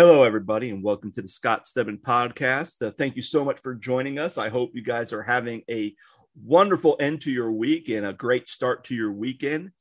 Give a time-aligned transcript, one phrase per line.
[0.00, 2.80] Hello, everybody, and welcome to the Scott Stedman podcast.
[2.80, 4.38] Uh, thank you so much for joining us.
[4.38, 5.94] I hope you guys are having a
[6.42, 9.72] wonderful end to your week and a great start to your weekend.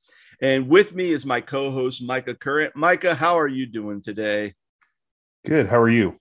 [0.41, 2.75] And with me is my co host, Micah Current.
[2.75, 4.55] Micah, how are you doing today?
[5.45, 5.69] Good.
[5.69, 6.19] How are you?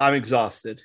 [0.00, 0.80] I'm exhausted.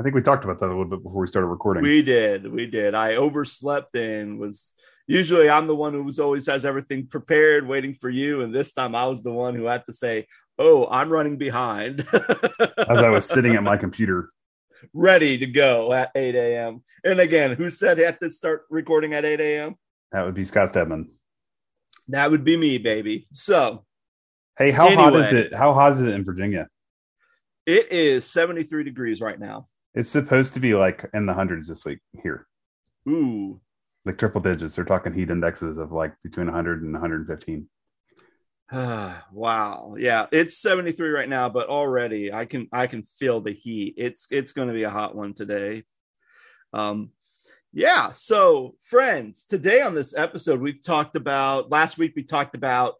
[0.00, 1.84] I think we talked about that a little bit before we started recording.
[1.84, 2.50] We did.
[2.50, 2.96] We did.
[2.96, 4.74] I overslept and was
[5.06, 8.40] usually I'm the one who always has everything prepared, waiting for you.
[8.40, 10.26] And this time I was the one who had to say,
[10.58, 12.06] Oh, I'm running behind.
[12.12, 14.30] As I was sitting at my computer,
[14.92, 16.82] ready to go at 8 a.m.
[17.04, 19.76] And again, who said he had to start recording at 8 a.m.?
[20.12, 21.10] That would be Scott Stedman.
[22.08, 23.28] That would be me, baby.
[23.32, 23.84] So,
[24.58, 25.54] hey, how anyway, hot is it?
[25.54, 26.68] How hot is it in Virginia?
[27.64, 29.68] It is 73 degrees right now.
[29.94, 32.46] It's supposed to be like in the hundreds this week here.
[33.08, 33.60] Ooh.
[34.04, 34.74] Like triple digits.
[34.74, 37.68] They're talking heat indexes of like between 100 and 115.
[39.32, 39.96] wow.
[39.98, 43.94] Yeah, it's 73 right now, but already I can I can feel the heat.
[43.98, 45.84] It's it's going to be a hot one today.
[46.72, 47.10] Um
[47.74, 52.94] yeah, so friends, today on this episode we've talked about last week we talked about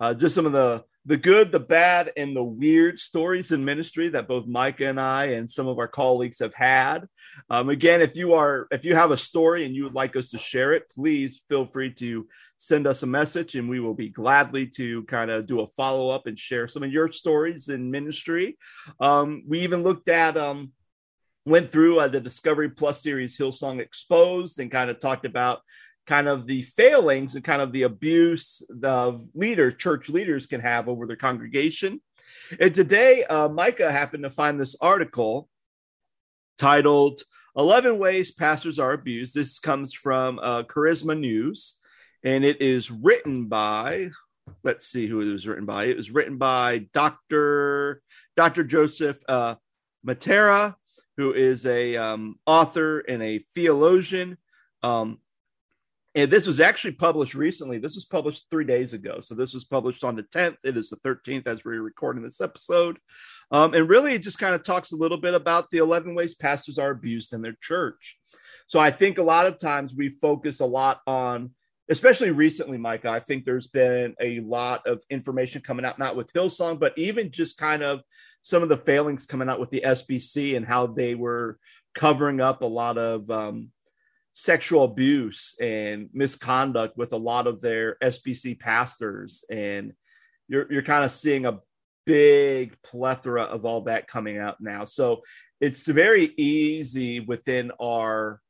[0.00, 4.10] uh, just some of the the good, the bad, and the weird stories in ministry
[4.10, 7.06] that both Micah and I and some of our colleagues have had.
[7.50, 10.30] Um, again, if you are if you have a story and you would like us
[10.30, 14.10] to share it, please feel free to send us a message, and we will be
[14.10, 17.90] gladly to kind of do a follow up and share some of your stories in
[17.90, 18.56] ministry.
[19.00, 20.72] Um, we even looked at um,
[21.44, 25.62] went through uh, the Discovery Plus series Hillsong Exposed and kind of talked about
[26.06, 30.88] kind of the failings and kind of the abuse of leaders, church leaders can have
[30.88, 32.00] over their congregation.
[32.58, 35.48] And today, uh, Micah happened to find this article
[36.58, 37.22] titled
[37.56, 39.34] 11 Ways Pastors Are Abused.
[39.34, 41.76] This comes from uh, Charisma News,
[42.24, 44.10] and it is written by,
[44.64, 45.84] let's see who it was written by.
[45.84, 48.02] It was written by Dr.
[48.36, 48.64] Dr.
[48.64, 49.56] Joseph uh,
[50.06, 50.74] Mattera,
[51.16, 54.38] who is a um, author and a theologian.
[54.82, 55.18] Um,
[56.14, 57.78] and this was actually published recently.
[57.78, 59.20] This was published three days ago.
[59.20, 60.56] So this was published on the 10th.
[60.62, 62.98] It is the 13th as we're recording this episode.
[63.50, 66.34] Um, and really, it just kind of talks a little bit about the 11 ways
[66.34, 68.18] pastors are abused in their church.
[68.66, 71.52] So I think a lot of times we focus a lot on,
[71.88, 76.32] especially recently, Micah, I think there's been a lot of information coming out, not with
[76.34, 78.02] Hillsong, but even just kind of
[78.42, 81.58] some of the failings coming out with the SBC and how they were
[81.94, 83.70] covering up a lot of, um,
[84.34, 89.92] sexual abuse and misconduct with a lot of their SBC pastors, and
[90.48, 91.60] you're you're kind of seeing a
[92.04, 94.84] big plethora of all that coming out now.
[94.84, 95.22] So
[95.60, 98.40] it's very easy within our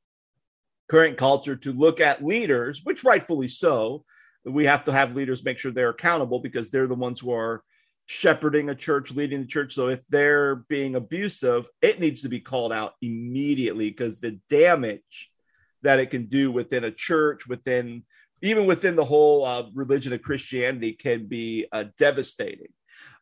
[0.88, 4.04] current culture to look at leaders, which rightfully so.
[4.44, 7.62] We have to have leaders make sure they're accountable because they're the ones who are
[8.06, 9.74] shepherding a church, leading the church.
[9.74, 15.31] So if they're being abusive, it needs to be called out immediately because the damage
[15.82, 18.04] that it can do within a church, within
[18.44, 22.72] even within the whole uh, religion of Christianity, can be uh, devastating.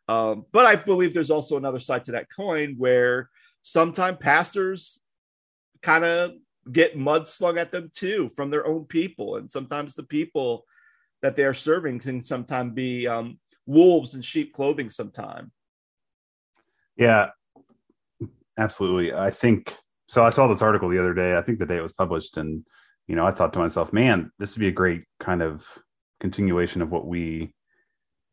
[0.08, 3.28] Um, but I believe there's also another side to that coin where
[3.62, 4.98] sometimes pastors
[5.82, 6.32] kind of
[6.72, 10.64] get mud slung at them too from their own people, and sometimes the people
[11.22, 14.88] that they are serving can sometimes be um, wolves in sheep clothing.
[14.90, 15.52] Sometime.
[16.96, 17.30] Yeah,
[18.58, 19.12] absolutely.
[19.12, 19.74] I think
[20.10, 21.36] so I saw this article the other day.
[21.36, 22.66] I think the day it was published, and
[23.06, 25.64] you know, I thought to myself, man, this would be a great kind of
[26.18, 27.54] continuation of what we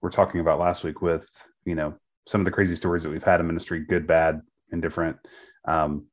[0.02, 1.30] were talking about last week with
[1.66, 1.94] you know
[2.26, 5.18] some of the crazy stories that we've had in ministry, good, bad, indifferent.
[5.66, 6.08] Um,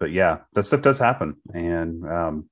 [0.00, 2.50] but yeah, that stuff does happen, and um,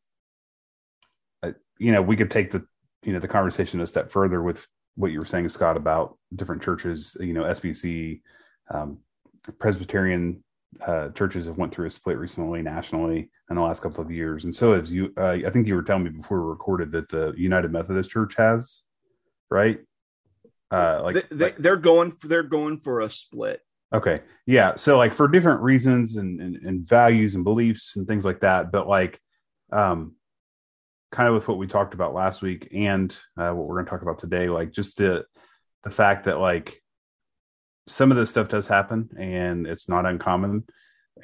[1.43, 2.65] I, you know, we could take the
[3.03, 6.63] you know the conversation a step further with what you were saying, Scott, about different
[6.63, 7.17] churches.
[7.19, 8.21] You know, SBC,
[8.71, 8.99] um,
[9.59, 10.44] Presbyterian
[10.87, 14.45] uh, churches have went through a split recently nationally in the last couple of years,
[14.45, 17.09] and so as you, uh, I think you were telling me before we recorded that
[17.09, 18.81] the United Methodist Church has,
[19.51, 19.81] right?
[20.71, 23.61] Uh, like, they, like they're going for they're going for a split.
[23.95, 24.75] Okay, yeah.
[24.75, 28.73] So like for different reasons and, and, and values and beliefs and things like that,
[28.73, 29.21] but like,
[29.73, 30.17] um,
[31.13, 33.91] kind of with what we talked about last week and uh, what we're going to
[33.91, 35.25] talk about today, like just the
[35.85, 36.83] the fact that like
[37.87, 40.65] some of this stuff does happen and it's not uncommon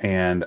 [0.00, 0.44] and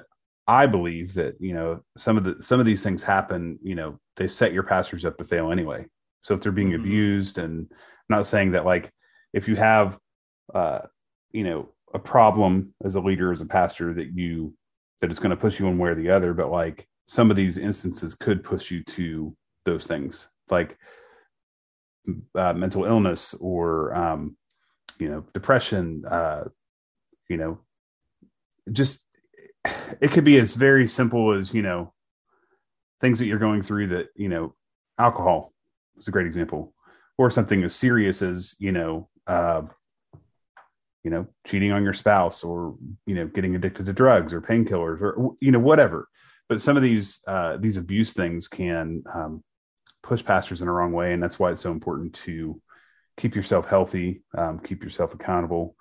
[0.48, 4.00] i believe that you know some of the some of these things happen you know
[4.18, 5.86] they set your pastors up to fail anyway
[6.24, 6.81] so if they're being mm-hmm.
[6.81, 8.92] abused and I'm not saying that like
[9.33, 9.98] if you have
[10.54, 10.80] uh
[11.31, 14.54] you know a problem as a leader as a pastor that you
[15.01, 17.38] that it's going to push you one way or the other but like some of
[17.38, 20.77] these instances could push you to those things like
[22.36, 24.36] uh, mental illness or um,
[25.00, 26.44] you know depression uh,
[27.30, 27.60] you know,
[28.72, 29.00] just
[30.01, 31.94] it could be as very simple as you know
[33.01, 34.54] things that you're going through that you know
[35.00, 35.54] alcohol
[35.98, 36.74] is a great example
[37.18, 39.62] or something as serious as you know uh,
[41.04, 42.75] you know cheating on your spouse or
[43.06, 46.07] you know getting addicted to drugs or painkillers or you know whatever.
[46.50, 49.44] But some of these uh, these abuse things can um,
[50.04, 52.62] push pastors in a wrong way and that's why it's so important to
[53.18, 55.75] keep yourself healthy um, keep yourself accountable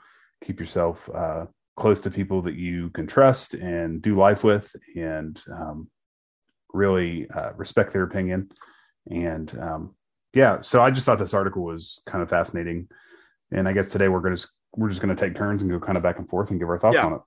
[0.44, 1.46] keep yourself uh,
[1.76, 5.88] close to people that you can trust and do life with and um,
[6.72, 8.50] really uh, respect their opinion
[9.10, 9.94] and um,
[10.34, 12.88] yeah so i just thought this article was kind of fascinating
[13.50, 14.46] and i guess today we're going to
[14.76, 16.68] we're just going to take turns and go kind of back and forth and give
[16.68, 17.06] our thoughts yeah.
[17.06, 17.20] on it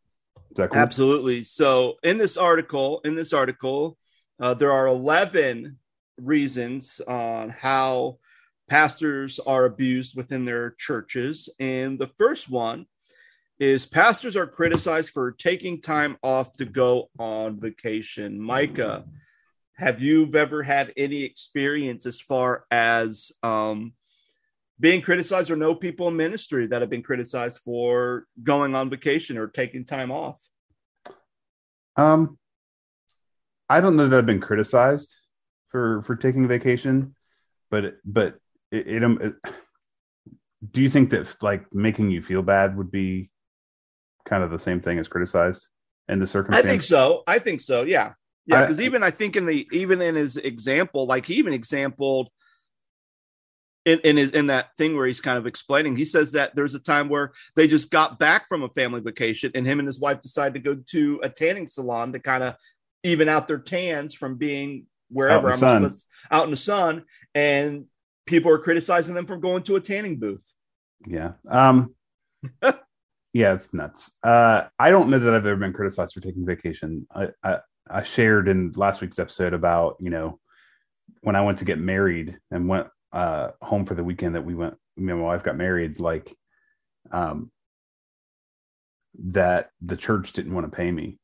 [0.51, 0.79] is that cool?
[0.79, 3.97] absolutely so in this article in this article
[4.39, 5.77] uh, there are 11
[6.17, 8.17] reasons on how
[8.67, 12.85] pastors are abused within their churches and the first one
[13.59, 18.39] is pastors are criticized for taking time off to go on vacation.
[18.39, 19.05] Micah,
[19.77, 23.93] have you ever had any experience as far as um,
[24.79, 29.37] being criticized or know people in ministry that have been criticized for going on vacation
[29.37, 30.41] or taking time off?
[31.95, 32.37] Um,
[33.69, 35.15] I don't know that I've been criticized
[35.69, 37.15] for for taking vacation,
[37.71, 38.37] but but
[38.71, 39.35] it, it, um, it
[40.71, 43.29] do you think that like making you feel bad would be
[44.25, 45.67] kind of the same thing as criticized
[46.07, 46.65] in the circumstance?
[46.65, 47.23] I think so.
[47.27, 47.83] I think so.
[47.83, 48.13] Yeah.
[48.45, 48.61] Yeah.
[48.61, 52.29] Because even I think in the even in his example, like he even exampled
[53.85, 56.75] in in, his, in that thing where he's kind of explaining, he says that there's
[56.75, 59.99] a time where they just got back from a family vacation, and him and his
[59.99, 62.55] wife decided to go to a tanning salon to kind of
[63.03, 65.95] even out their tans from being wherever out in, I'm
[66.31, 67.03] out in the sun,
[67.33, 67.85] and
[68.25, 70.45] people are criticizing them for going to a tanning booth.
[71.05, 71.33] Yeah.
[71.49, 71.95] Um
[73.35, 74.09] Yeah, it's nuts.
[74.23, 77.05] Uh, I don't know that I've ever been criticized for taking vacation.
[77.13, 80.39] I, I, I shared in last week's episode about you know
[81.19, 84.55] when I went to get married and went uh, home for the weekend that we
[84.55, 84.75] went.
[84.95, 85.99] Me and my wife got married.
[85.99, 86.33] Like,
[87.11, 87.51] um,
[89.19, 91.19] that the church didn't want to pay me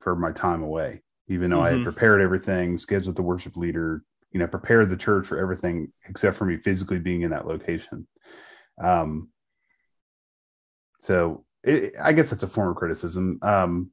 [0.00, 1.64] for my time away, even though mm-hmm.
[1.64, 1.84] I had mm-hmm.
[1.84, 4.02] prepared everything, scheduled the worship leader,
[4.32, 8.06] you know, prepared the church for everything except for me physically being in that location.
[8.82, 9.30] Um,
[11.00, 13.38] so it, I guess that's a form of criticism.
[13.42, 13.90] Um,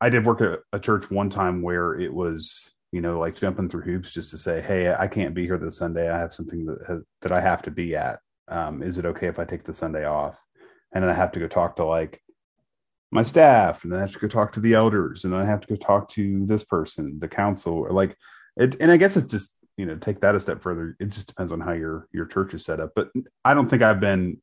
[0.00, 3.68] I did work at a church one time where it was, you know, like jumping
[3.68, 6.10] through hoops just to say, "Hey, I can't be here this Sunday.
[6.10, 8.18] I have something that has, that I have to be at.
[8.48, 10.36] Um, is it okay if I take the Sunday off?"
[10.92, 12.20] And then I have to go talk to like
[13.12, 15.46] my staff, and then I have to go talk to the elders, and then I
[15.46, 18.16] have to go talk to this person, the council, or like
[18.56, 18.76] it.
[18.80, 20.96] And I guess it's just you know take that a step further.
[21.00, 22.92] It just depends on how your your church is set up.
[22.94, 23.08] But
[23.44, 24.40] I don't think I've been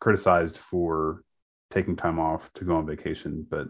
[0.00, 1.22] criticized for
[1.70, 3.46] taking time off to go on vacation.
[3.48, 3.68] But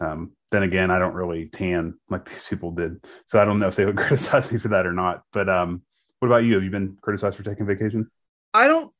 [0.00, 3.68] um, then again, I don't really tan like these people did, so I don't know
[3.68, 5.22] if they would criticize me for that or not.
[5.32, 5.82] But um,
[6.18, 6.54] what about you?
[6.54, 8.10] Have you been criticized for taking vacation?
[8.52, 8.92] I don't.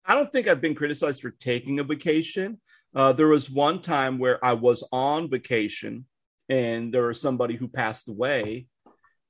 [0.05, 2.61] I don't think I've been criticized for taking a vacation.
[2.95, 6.07] Uh, there was one time where I was on vacation
[6.53, 8.67] and there was somebody who passed away,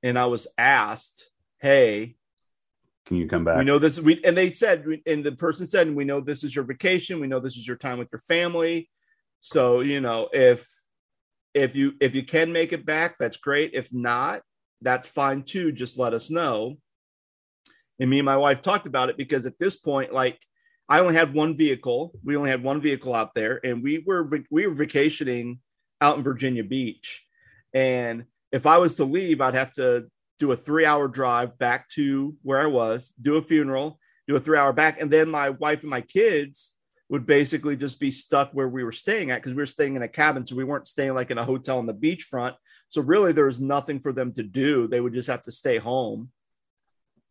[0.03, 1.25] and I was asked,
[1.61, 2.15] "Hey,
[3.05, 3.57] can you come back?
[3.57, 3.99] We know this.
[3.99, 7.19] We and they said, and the person said, we know this is your vacation.
[7.19, 8.89] We know this is your time with your family.
[9.39, 10.67] So you know, if
[11.53, 13.71] if you if you can make it back, that's great.
[13.73, 14.41] If not,
[14.81, 15.71] that's fine too.
[15.71, 16.77] Just let us know.
[17.99, 20.39] And me and my wife talked about it because at this point, like
[20.89, 22.13] I only had one vehicle.
[22.23, 25.59] We only had one vehicle out there, and we were we were vacationing
[26.03, 27.23] out in Virginia Beach.
[27.73, 30.05] And if I was to leave, I'd have to
[30.37, 34.39] do a three hour drive back to where I was, do a funeral, do a
[34.39, 34.99] three hour back.
[34.99, 36.73] And then my wife and my kids
[37.09, 40.01] would basically just be stuck where we were staying at because we were staying in
[40.01, 40.45] a cabin.
[40.45, 42.55] So we weren't staying like in a hotel on the beachfront.
[42.89, 44.87] So really, there was nothing for them to do.
[44.87, 46.29] They would just have to stay home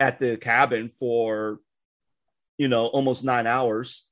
[0.00, 1.60] at the cabin for,
[2.58, 4.08] you know, almost nine hours,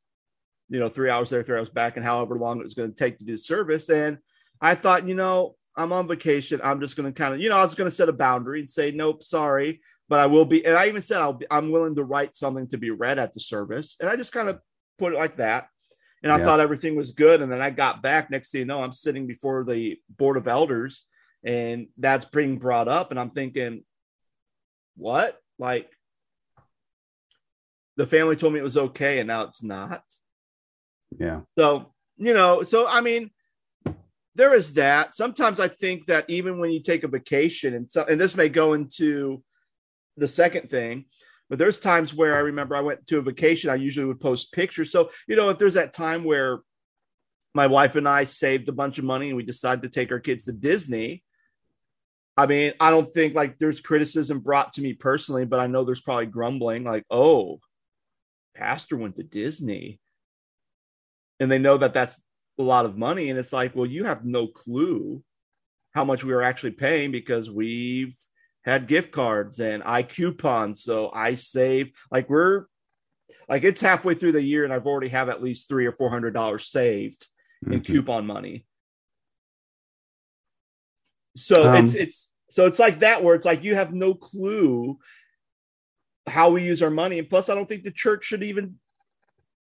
[0.69, 2.97] you know, three hours there, three hours back, and however long it was going to
[2.97, 3.89] take to do service.
[3.89, 4.19] And
[4.61, 6.61] I thought, you know, I'm on vacation.
[6.63, 8.61] I'm just going to kind of, you know, I was going to set a boundary
[8.61, 10.65] and say, nope, sorry, but I will be.
[10.67, 13.33] And I even said I'll be, I'm willing to write something to be read at
[13.33, 13.97] the service.
[14.01, 14.59] And I just kind of
[14.99, 15.69] put it like that.
[16.23, 16.45] And I yeah.
[16.45, 17.41] thought everything was good.
[17.41, 18.31] And then I got back.
[18.31, 21.07] Next thing you know, I'm sitting before the board of elders,
[21.43, 23.11] and that's being brought up.
[23.11, 23.85] And I'm thinking,
[24.97, 25.41] what?
[25.59, 25.91] Like,
[27.97, 30.03] the family told me it was okay, and now it's not.
[31.19, 31.41] Yeah.
[31.57, 33.31] So, you know, so I mean,
[34.35, 35.15] there is that.
[35.15, 38.49] Sometimes I think that even when you take a vacation, and so, and this may
[38.49, 39.43] go into
[40.17, 41.07] the second thing,
[41.51, 44.53] But there's times where I remember I went to a vacation, I usually would post
[44.53, 44.93] pictures.
[44.93, 46.61] So, you know, if there's that time where
[47.55, 50.21] my wife and I saved a bunch of money and we decided to take our
[50.21, 51.25] kids to Disney,
[52.37, 55.85] I mean, I don't think like there's criticism brought to me personally, but I know
[55.85, 57.59] there's probably grumbling like, oh,
[58.55, 59.99] Pastor went to Disney.
[61.41, 62.21] And they know that that's
[62.61, 63.31] a lot of money.
[63.31, 65.23] And it's like, well, you have no clue
[65.93, 68.17] how much we are actually paying because we've
[68.65, 70.75] had gift cards and I coupon.
[70.75, 72.67] So I save like we're
[73.49, 76.11] like it's halfway through the year and I've already have at least three or four
[76.11, 77.27] hundred dollars saved
[77.65, 77.75] mm-hmm.
[77.75, 78.67] in coupon money.
[81.37, 84.99] So um, it's it's so it's like that where it's like you have no clue
[86.27, 87.19] how we use our money.
[87.19, 88.77] And plus I don't think the church should even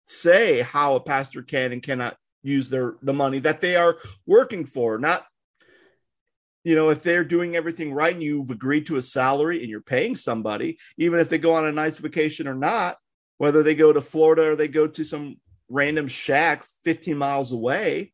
[0.06, 4.64] say how a pastor can and cannot use their the money that they are working
[4.66, 4.98] for.
[4.98, 5.24] Not
[6.64, 9.80] you know, if they're doing everything right and you've agreed to a salary and you're
[9.80, 12.98] paying somebody, even if they go on a nice vacation or not,
[13.38, 15.36] whether they go to Florida or they go to some
[15.68, 18.12] random shack 15 miles away,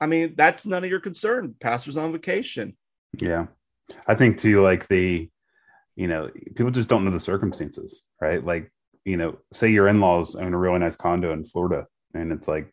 [0.00, 1.54] I mean, that's none of your concern.
[1.58, 2.76] Pastor's on vacation.
[3.18, 3.46] Yeah.
[4.06, 5.30] I think too, like the,
[5.96, 8.44] you know, people just don't know the circumstances, right?
[8.44, 8.70] Like,
[9.04, 12.46] you know, say your in laws own a really nice condo in Florida and it's
[12.46, 12.72] like,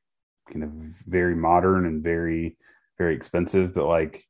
[0.53, 0.69] you of
[1.07, 2.57] very modern and very,
[2.97, 4.23] very expensive, but like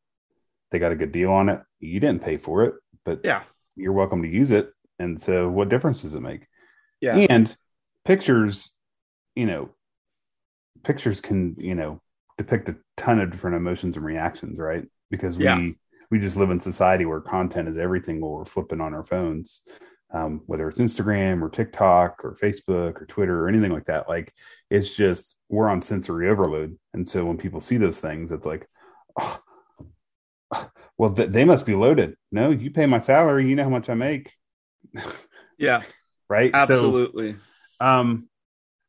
[0.71, 1.61] they got a good deal on it.
[1.79, 3.43] You didn't pay for it, but yeah,
[3.75, 4.71] you're welcome to use it.
[4.99, 6.47] And so, what difference does it make?
[7.01, 7.55] Yeah, and
[8.05, 8.73] pictures,
[9.35, 9.69] you know,
[10.83, 12.01] pictures can you know
[12.37, 14.85] depict a ton of different emotions and reactions, right?
[15.09, 15.69] Because we yeah.
[16.11, 19.61] we just live in society where content is everything while we're flipping on our phones.
[20.15, 24.07] Um, whether it's Instagram or TikTok or Facebook or Twitter or anything like that.
[24.07, 24.33] Like
[24.69, 28.65] it's just we're on sensory overload, and so when people see those things, it's like,
[29.19, 29.41] oh,
[30.97, 32.15] well, th- they must be loaded.
[32.31, 33.49] No, you pay my salary.
[33.49, 34.31] You know how much I make.
[35.57, 35.83] yeah.
[36.29, 36.51] right.
[36.53, 37.35] Absolutely.
[37.79, 38.29] So, um,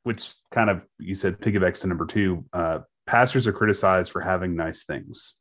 [0.04, 2.44] which kind of you said piggybacks to number two.
[2.52, 5.34] Uh, pastors are criticized for having nice things.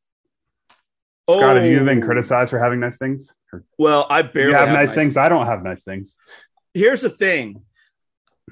[1.30, 1.56] Scott, oh.
[1.56, 2.06] have you been oh.
[2.06, 3.32] criticized for having nice things?
[3.78, 5.18] Well, I barely have, have, nice, nice things.
[5.18, 6.16] I don't have nice things.
[6.74, 7.64] Here's the thing.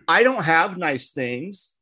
[0.08, 1.74] I don't have nice things,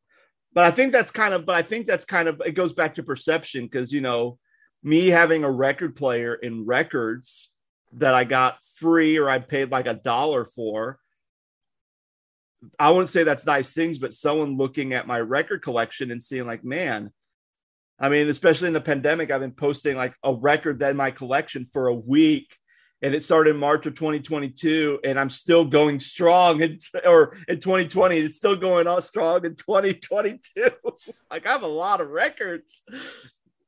[0.53, 2.95] but I think that's kind of, but I think that's kind of, it goes back
[2.95, 4.37] to perception because, you know,
[4.83, 7.49] me having a record player in records
[7.93, 10.99] that I got free or I paid like a dollar for.
[12.79, 16.45] I wouldn't say that's nice things, but someone looking at my record collection and seeing
[16.45, 17.11] like, man,
[17.99, 21.11] I mean, especially in the pandemic, I've been posting like a record that in my
[21.11, 22.55] collection for a week.
[23.03, 26.62] And it started in March of 2022, and I'm still going strong.
[26.62, 30.70] In, or in 2020, it's still going on strong in 2022.
[31.31, 32.84] like I have a lot of records.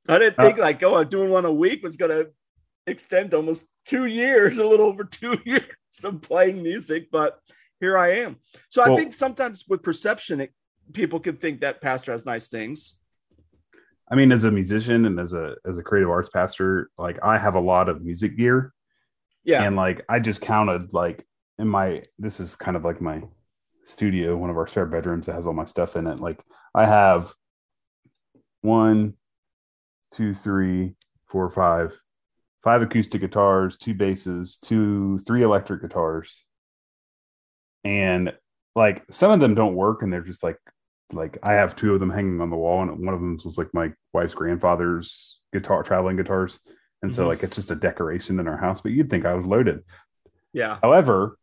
[0.07, 2.29] I didn't think uh, like, oh, I'm doing one a week was going to
[2.85, 5.63] extend almost two years, a little over two years
[6.03, 7.39] of playing music, but
[7.79, 8.37] here I am.
[8.69, 10.53] So I think sometimes with perception, it,
[10.93, 12.95] people can think that pastor has nice things.
[14.09, 17.37] I mean, as a musician and as a as a creative arts pastor, like I
[17.37, 18.73] have a lot of music gear.
[19.43, 19.63] Yeah.
[19.63, 21.25] And like I just counted like
[21.59, 23.21] in my this is kind of like my
[23.85, 26.19] studio, one of our spare bedrooms that has all my stuff in it.
[26.19, 26.39] Like
[26.73, 27.33] I have
[28.61, 29.15] one,
[30.13, 30.95] two, three,
[31.27, 31.91] four, five,
[32.63, 36.45] five acoustic guitars, two basses, two, three electric guitars,
[37.83, 38.33] and
[38.75, 40.57] like some of them don't work, and they're just like,
[41.11, 43.57] like I have two of them hanging on the wall, and one of them was
[43.57, 46.59] like my wife's grandfather's guitar, traveling guitars,
[47.03, 47.15] and mm-hmm.
[47.15, 48.81] so like it's just a decoration in our house.
[48.81, 49.83] But you'd think I was loaded.
[50.53, 50.79] Yeah.
[50.81, 51.37] However,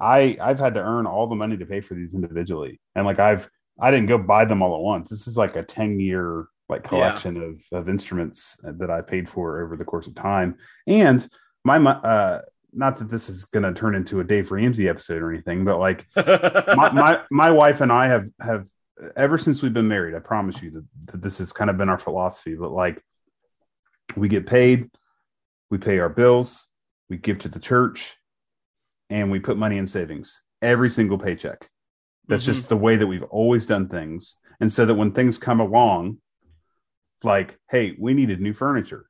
[0.00, 3.18] I I've had to earn all the money to pay for these individually, and like
[3.18, 5.10] I've I didn't go buy them all at once.
[5.10, 7.42] This is like a ten year like collection yeah.
[7.42, 10.56] of, of instruments that I paid for over the course of time.
[10.86, 11.28] And
[11.64, 12.40] my, uh,
[12.72, 15.78] not that this is going to turn into a Dave Ramsey episode or anything, but
[15.78, 18.66] like my, my, my, wife and I have, have
[19.14, 21.90] ever since we've been married, I promise you that, that this has kind of been
[21.90, 23.02] our philosophy, but like
[24.16, 24.90] we get paid,
[25.70, 26.66] we pay our bills,
[27.08, 28.16] we give to the church
[29.10, 31.68] and we put money in savings every single paycheck.
[32.26, 32.52] That's mm-hmm.
[32.52, 34.36] just the way that we've always done things.
[34.60, 36.18] And so that when things come along,
[37.22, 39.06] like, hey, we needed new furniture.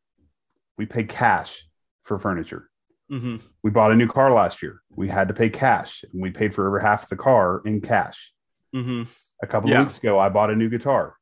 [0.78, 1.64] We paid cash
[2.04, 2.70] for furniture.
[3.10, 3.36] Mm-hmm.
[3.62, 4.80] We bought a new car last year.
[4.90, 8.32] We had to pay cash, and we paid for over half the car in cash.
[8.74, 9.10] Mm-hmm.
[9.42, 9.80] A couple yeah.
[9.80, 11.16] of weeks ago, I bought a new guitar.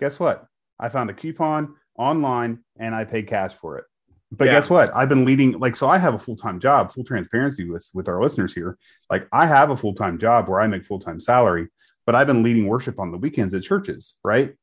[0.00, 0.46] Guess what?
[0.80, 3.84] I found a coupon online, and I paid cash for it.
[4.30, 4.52] But yeah.
[4.52, 4.94] guess what?
[4.94, 5.88] I've been leading like so.
[5.88, 6.92] I have a full time job.
[6.92, 8.78] Full transparency with with our listeners here.
[9.10, 11.68] Like I have a full time job where I make full time salary,
[12.04, 14.54] but I've been leading worship on the weekends at churches, right?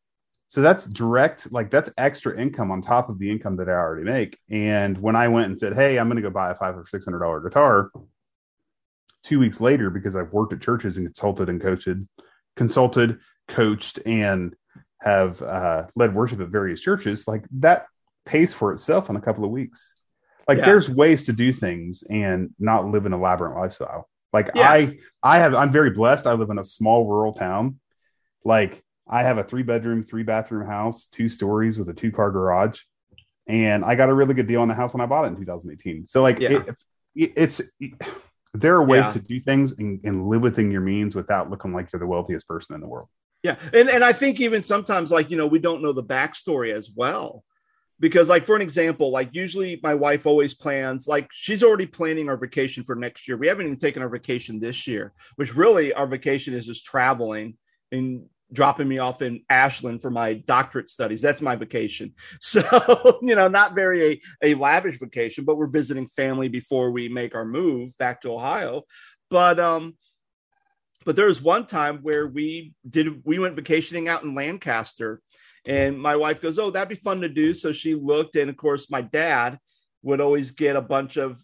[0.48, 4.04] So that's direct, like that's extra income on top of the income that I already
[4.04, 4.38] make.
[4.50, 6.86] And when I went and said, "Hey, I'm going to go buy a five or
[6.86, 7.90] six hundred dollar guitar,"
[9.24, 11.90] two weeks later because I've worked at churches and consulted and coached,
[12.56, 14.56] consulted, coached, and
[15.06, 17.28] have uh, led worship at various churches.
[17.28, 17.86] Like that
[18.26, 19.94] pays for itself in a couple of weeks.
[20.48, 20.66] Like Yeah.
[20.66, 24.10] there's ways to do things and not live an elaborate lifestyle.
[24.34, 24.70] Like Yeah.
[24.70, 26.26] I, I have, I'm very blessed.
[26.26, 27.80] I live in a small rural town.
[28.44, 32.32] Like I have a three bedroom, three bathroom house, two stories with a two car
[32.32, 32.80] garage,
[33.48, 35.36] and I got a really good deal on the house when I bought it in
[35.38, 36.08] 2018.
[36.08, 36.64] So like Yeah.
[37.16, 37.62] it, it's,
[38.54, 41.92] there are ways to do things and, and live within your means without looking like
[41.94, 43.08] you're the wealthiest person in the world.
[43.46, 46.74] Yeah, and and I think even sometimes like you know we don't know the backstory
[46.74, 47.44] as well,
[48.00, 52.28] because like for an example, like usually my wife always plans like she's already planning
[52.28, 53.38] our vacation for next year.
[53.38, 57.56] We haven't even taken our vacation this year, which really our vacation is just traveling
[57.92, 61.22] and dropping me off in Ashland for my doctorate studies.
[61.22, 62.16] That's my vacation.
[62.42, 67.10] So you know, not very a, a lavish vacation, but we're visiting family before we
[67.10, 68.86] make our move back to Ohio.
[69.30, 69.98] But um
[71.06, 75.22] but there was one time where we did we went vacationing out in Lancaster
[75.66, 78.58] and my wife goes, "Oh, that'd be fun to do." So she looked and of
[78.58, 79.60] course my dad
[80.02, 81.40] would always get a bunch of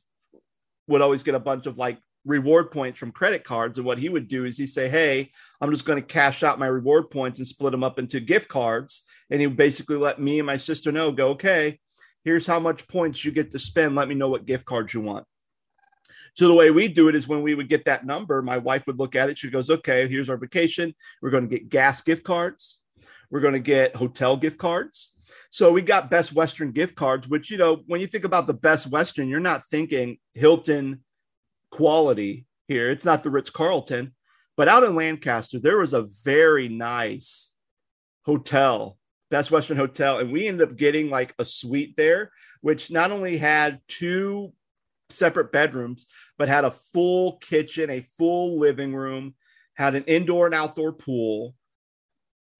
[0.87, 4.09] would always get a bunch of like reward points from credit cards and what he
[4.09, 7.39] would do is he'd say, "Hey, I'm just going to cash out my reward points
[7.39, 10.57] and split them up into gift cards." And he would basically let me and my
[10.57, 11.79] sister know, "Go, okay,
[12.23, 13.95] here's how much points you get to spend.
[13.95, 15.25] Let me know what gift cards you want."
[16.33, 18.83] So the way we do it is when we would get that number, my wife
[18.87, 19.37] would look at it.
[19.37, 20.93] She goes, "Okay, here's our vacation.
[21.21, 22.79] We're going to get gas gift cards.
[23.29, 25.11] We're going to get hotel gift cards."
[25.49, 28.53] So we got Best Western gift cards, which you know, when you think about the
[28.53, 31.03] Best Western, you're not thinking Hilton
[31.69, 32.89] quality here.
[32.91, 34.13] It's not the Ritz Carlton,
[34.55, 37.51] but out in Lancaster, there was a very nice
[38.25, 38.97] hotel,
[39.29, 43.37] Best Western Hotel, and we ended up getting like a suite there, which not only
[43.37, 44.53] had two
[45.11, 46.05] separate bedrooms,
[46.37, 49.35] but had a full kitchen, a full living room,
[49.75, 51.55] had an indoor and outdoor pool.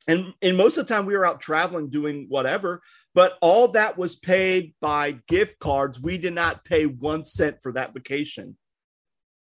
[0.07, 2.81] And, and most of the time we were out traveling doing whatever,
[3.13, 5.99] but all that was paid by gift cards.
[5.99, 8.57] We did not pay one cent for that vacation.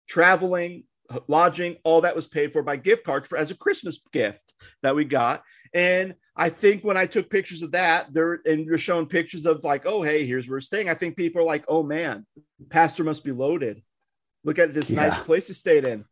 [0.08, 0.84] Traveling,
[1.28, 4.96] lodging, all that was paid for by gift cards for as a Christmas gift that
[4.96, 5.44] we got.
[5.74, 9.64] And I think when I took pictures of that, there and you're showing pictures of
[9.64, 10.90] like, oh hey, here's where we're staying.
[10.90, 12.26] I think people are like, oh man,
[12.70, 13.82] pastor must be loaded.
[14.44, 15.08] Look at this Yeah.
[15.08, 16.06] nice place he stayed in.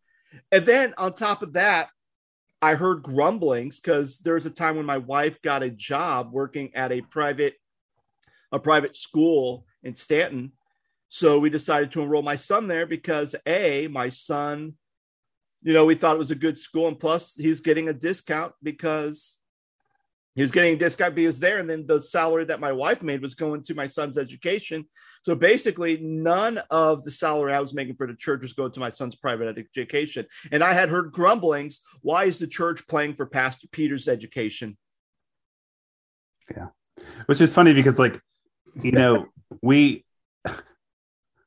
[0.51, 1.89] And then on top of that,
[2.61, 6.75] I heard grumblings because there was a time when my wife got a job working
[6.75, 7.55] at a private
[8.51, 10.51] a private school in Staunton.
[11.07, 14.73] So we decided to enroll my son there because a my son,
[15.63, 18.53] you know, we thought it was a good school, and plus he's getting a discount
[18.61, 19.38] because
[20.39, 22.71] he was getting a discount because he was there, and then the salary that my
[22.71, 24.85] wife made was going to my son's education.
[25.23, 28.79] So basically, none of the salary I was making for the church was going to
[28.79, 30.25] my son's private education.
[30.53, 34.77] And I had heard grumblings: Why is the church paying for Pastor Peter's education?
[36.55, 36.67] Yeah,
[37.25, 38.21] which is funny because like
[38.81, 39.25] you know
[39.61, 40.05] we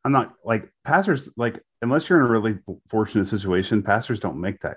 [0.04, 2.58] i'm not like pastors like unless you're in a really
[2.90, 4.76] fortunate situation pastors don't make that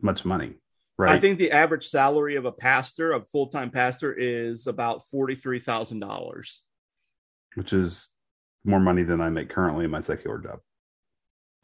[0.00, 0.54] much money
[1.02, 5.08] right I think the average salary of a pastor, a full time pastor, is about
[5.10, 6.62] forty three thousand dollars.
[7.54, 8.08] which is
[8.64, 10.60] more money than i make currently in my secular job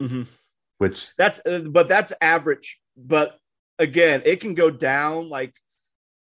[0.01, 0.23] Mm-hmm.
[0.77, 2.79] which That's uh, but that's average.
[2.95, 3.37] But
[3.79, 5.27] again, it can go down.
[5.29, 5.53] Like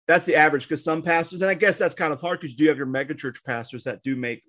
[0.08, 2.58] that's the average because some pastors, and I guess that's kind of hard because you
[2.58, 4.42] do have your megachurch pastors that do make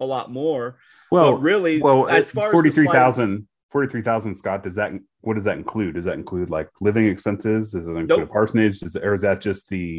[0.00, 0.78] a lot more.
[1.10, 5.94] well but really, well as far 43000 43000 scott does that what does that include
[5.94, 8.22] does that include like living expenses does it include Nope.
[8.22, 9.98] a parsonage is, or is that just the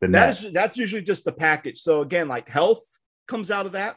[0.00, 1.80] the net is that's usually just the package.
[1.80, 2.82] So again, like health
[3.26, 3.96] comes out of that.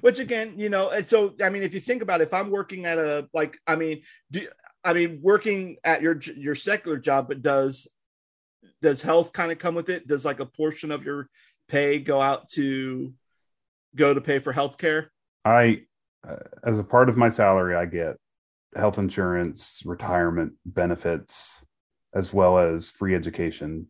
[0.00, 2.50] Which again, you know, and so I mean, if you think about it, if I'm
[2.50, 4.46] working at a like, I mean, do
[4.84, 7.88] I mean working at your your secular job, but does
[8.80, 10.06] does health kind of come with it?
[10.06, 11.28] Does like a portion of your
[11.68, 13.12] pay go out to
[13.94, 15.10] go to pay for health care?
[15.44, 15.82] I,
[16.26, 18.16] uh, as a part of my salary, I get
[18.76, 21.64] health insurance, retirement benefits,
[22.14, 23.86] as well as free education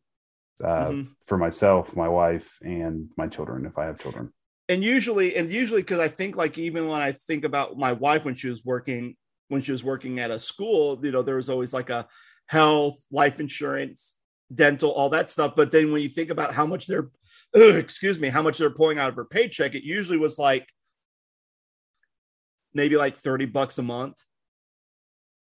[0.63, 1.09] uh, Mhm.
[1.27, 4.33] for myself, my wife, and my children if I have children.
[4.69, 8.25] and usually and usually because i think like even when i think about my wife
[8.25, 9.17] when she was working
[9.49, 12.07] when she was working at a school you know there was always like a
[12.47, 14.15] health life insurance
[14.55, 17.11] dental all that stuff but then when you think about how much they're
[17.55, 20.69] excuse me how much they're pulling out of her paycheck it usually was like
[22.75, 24.15] maybe like 30 bucks a month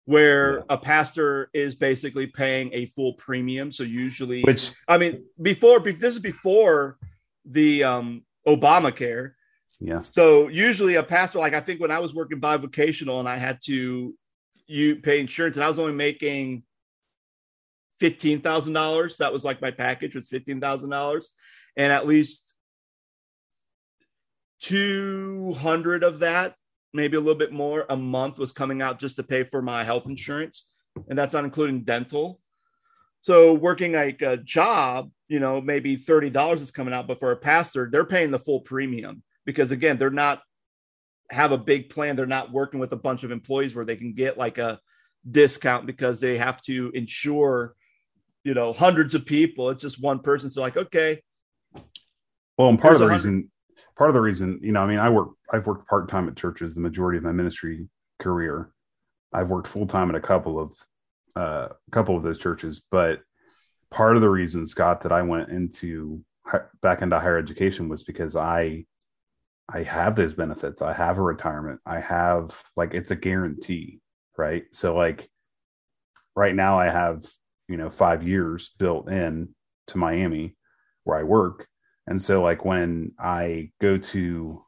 [0.05, 0.63] where Yeah.
[0.71, 5.93] a pastor is basically paying a full premium so usually Which I mean, before be-
[5.93, 6.99] this is before
[7.45, 9.33] the um, Obamacare.
[9.81, 13.37] yeah, So usually a pastor, like I think when I was working bivocational and I
[13.37, 14.15] had to
[14.67, 16.63] you pay insurance, and I was only making
[17.99, 19.19] fifteen thousand dollars.
[19.19, 21.33] That was like my package was fifteen thousand dollars,
[21.77, 22.55] and at least
[24.61, 26.55] two hundred of that,
[26.93, 29.85] maybe a little bit more, a month was coming out just to pay for my
[29.85, 30.69] health insurance,
[31.09, 32.41] and that's not including dental.
[33.21, 37.31] So working like a job, you know, maybe thirty dollars is coming out, but for
[37.31, 40.43] a pastor, they're paying the full premium because again, they're not
[41.31, 42.17] have a big plan.
[42.17, 44.81] They're not working with a bunch of employees where they can get like a
[45.31, 47.75] discount because they have to insure,
[48.43, 49.71] you know, hundreds of people.
[49.71, 50.51] It's just one person.
[50.51, 51.23] So like, okay.
[52.59, 53.52] Well, and part of the reason,
[53.97, 56.37] part of the reason, you know, I mean, I work, I've worked part time at
[56.37, 57.89] churches the majority of my ministry
[58.21, 58.71] career.
[59.33, 60.73] I've worked full time at a couple of,
[61.37, 63.21] uh, a couple of those churches, but
[63.91, 66.25] part of the reason, Scott, that I went into
[66.83, 68.85] back into higher education was because I
[69.69, 70.83] I have those benefits.
[70.83, 71.81] I have a retirement.
[71.87, 74.01] I have like it's a guarantee,
[74.37, 74.65] right?
[74.73, 75.31] So like
[76.35, 77.25] right now I have,
[77.69, 79.55] you know, 5 years built in
[79.89, 80.57] to Miami
[81.05, 81.67] where I work.
[82.07, 84.65] And so like when I go to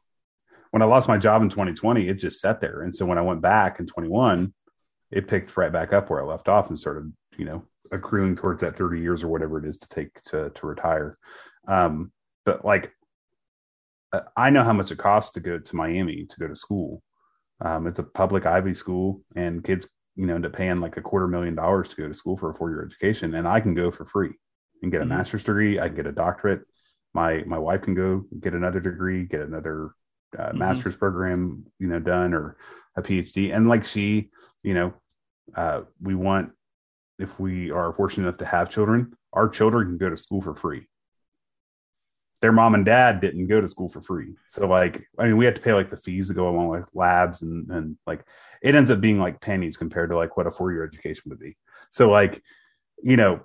[0.71, 2.81] when I lost my job in 2020, it just sat there.
[2.81, 4.53] And so when I went back in 21,
[5.11, 8.61] it picked right back up where I left off and started, you know, accruing towards
[8.61, 11.17] that 30 years or whatever it is to take to to retire.
[11.67, 12.11] Um,
[12.45, 12.91] but like
[14.35, 17.01] I know how much it costs to go to Miami to go to school.
[17.61, 21.01] Um, it's a public Ivy school, and kids, you know, end up paying like a
[21.01, 23.73] quarter million dollars to go to school for a four year education, and I can
[23.73, 24.33] go for free
[24.81, 25.17] and get a mm-hmm.
[25.17, 25.79] master's degree.
[25.79, 26.61] I can get a doctorate.
[27.15, 29.91] My my wife can go get another degree, get another
[30.37, 30.57] uh, mm-hmm.
[30.57, 32.57] master's program, you know, done or
[32.95, 33.55] a PhD.
[33.55, 34.29] And like she,
[34.63, 34.93] you know,
[35.55, 36.51] uh, we want
[37.17, 40.53] if we are fortunate enough to have children, our children can go to school for
[40.53, 40.87] free
[42.41, 44.35] their mom and dad didn't go to school for free.
[44.49, 46.85] So like, I mean, we had to pay like the fees to go along with
[46.93, 48.23] labs and and like
[48.61, 51.39] it ends up being like pennies compared to like what a four year education would
[51.39, 51.57] be.
[51.89, 52.41] So like,
[53.01, 53.39] you know,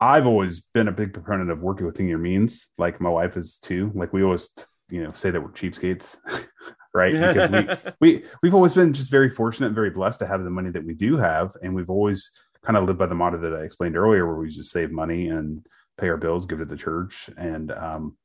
[0.00, 2.66] I've always been a big proponent of working within your means.
[2.76, 3.90] Like my wife is too.
[3.94, 4.48] Like we always,
[4.90, 6.16] you know, say that we're cheapskates,
[6.94, 7.12] right?
[7.12, 10.50] Because we we we've always been just very fortunate and very blessed to have the
[10.50, 12.30] money that we do have, and we've always
[12.62, 15.28] kind of lived by the motto that I explained earlier, where we just save money
[15.28, 15.64] and
[15.98, 18.16] pay our bills, give it to the church, and um,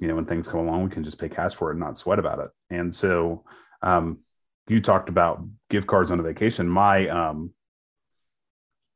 [0.00, 1.98] you know when things come along, we can just pay cash for it and not
[1.98, 2.50] sweat about it.
[2.70, 3.44] And so,
[3.82, 4.20] um,
[4.68, 6.68] you talked about gift cards on a vacation.
[6.68, 7.52] My um,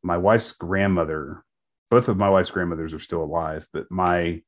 [0.03, 1.42] my wife's grandmother,
[1.90, 4.42] both of my wife's grandmothers are still alive, but my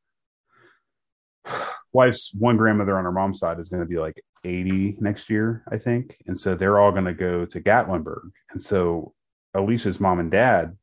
[1.92, 5.64] wife's one grandmother on her mom's side is going to be like 80 next year,
[5.70, 6.16] I think.
[6.26, 8.30] And so they're all going to go to Gatlinburg.
[8.50, 9.14] And so
[9.54, 10.76] Alicia's mom and dad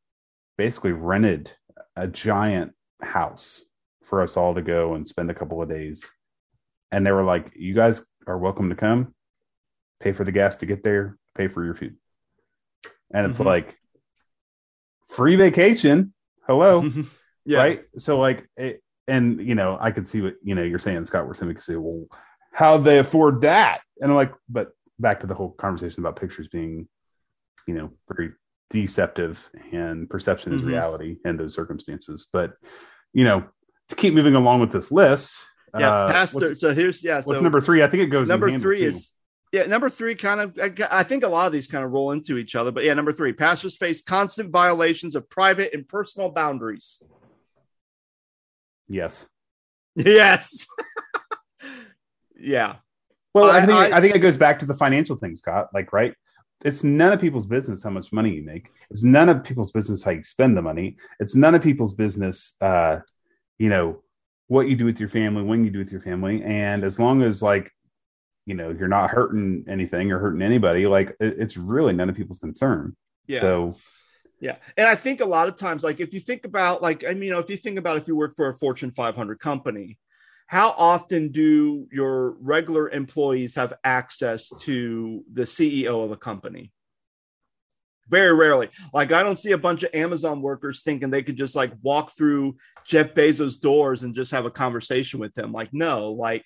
[0.57, 1.51] basically rented
[1.95, 3.63] a giant house
[4.01, 6.05] for us all to go and spend a couple of days.
[6.91, 9.13] And they were like, You guys are welcome to come,
[9.99, 11.95] pay for the gas to get there, pay for your food.
[13.13, 13.47] And it's mm-hmm.
[13.47, 13.77] like
[15.07, 16.12] free vacation.
[16.47, 16.89] Hello.
[17.45, 17.57] yeah.
[17.57, 17.83] Right.
[17.97, 21.25] So, like, it, and you know, I could see what you know you're saying, Scott,
[21.25, 22.05] where somebody could say, Well,
[22.51, 23.81] how'd they afford that?
[23.99, 26.87] And I'm like, but back to the whole conversation about pictures being,
[27.67, 28.31] you know, very
[28.69, 30.69] deceptive and perception is mm-hmm.
[30.69, 32.27] reality in those circumstances.
[32.31, 32.53] But
[33.13, 33.43] you know,
[33.89, 35.33] to keep moving along with this list,
[35.77, 36.55] yeah, uh, pastor.
[36.55, 37.17] So here's yeah.
[37.17, 37.83] What's so number three?
[37.83, 38.27] I think it goes.
[38.27, 39.11] Number three is
[39.53, 39.63] yeah.
[39.63, 40.59] Number three kind of.
[40.91, 42.71] I think a lot of these kind of roll into each other.
[42.71, 47.01] But yeah, number three, pastors face constant violations of private and personal boundaries.
[48.87, 49.25] Yes.
[49.95, 50.65] Yes.
[52.35, 52.77] yeah.
[53.35, 55.67] Well, I, I think I, I think it goes back to the financial thing, Scott.
[55.71, 56.15] Like, right?
[56.63, 58.69] it's none of people's business how much money you make.
[58.89, 60.97] It's none of people's business how you spend the money.
[61.19, 62.99] It's none of people's business, uh,
[63.57, 64.01] you know,
[64.47, 67.21] what you do with your family, when you do with your family, and as long
[67.23, 67.71] as like,
[68.45, 72.15] you know, you're not hurting anything or hurting anybody, like it, it's really none of
[72.15, 72.95] people's concern.
[73.27, 73.41] Yeah.
[73.41, 73.75] So.
[74.39, 74.57] Yeah.
[74.75, 77.23] And I think a lot of times, like if you think about like, I mean,
[77.23, 79.97] you know, if you think about if you work for a Fortune 500 company,
[80.47, 86.71] how often do your regular employees have access to the CEO of a company?
[88.09, 88.69] Very rarely.
[88.93, 92.11] Like I don't see a bunch of Amazon workers thinking they could just like walk
[92.17, 95.53] through Jeff Bezos' doors and just have a conversation with him.
[95.53, 96.43] Like no, like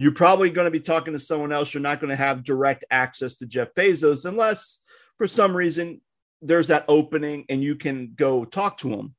[0.00, 1.74] you're probably going to be talking to someone else.
[1.74, 4.78] You're not going to have direct access to Jeff Bezos unless
[5.16, 6.00] for some reason
[6.40, 9.16] there's that opening and you can go talk to him.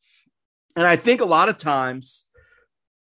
[0.78, 2.24] And I think a lot of times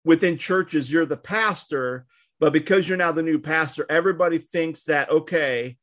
[0.03, 2.07] within churches, you're the pastor,
[2.41, 5.77] but because you're now the new pastor, everybody thinks that, okay,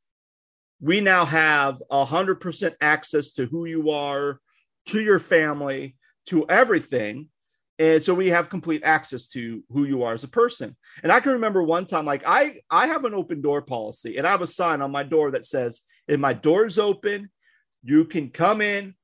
[0.82, 4.40] we now have 100% access to who you are,
[4.88, 7.28] to your family, to everything.
[7.78, 10.76] And so we have complete access to who you are as a person.
[11.04, 14.26] And i can remember one time like i i have an open door policy and
[14.26, 17.30] i have a sign on my door that says if my door is open
[17.84, 18.96] you can come in.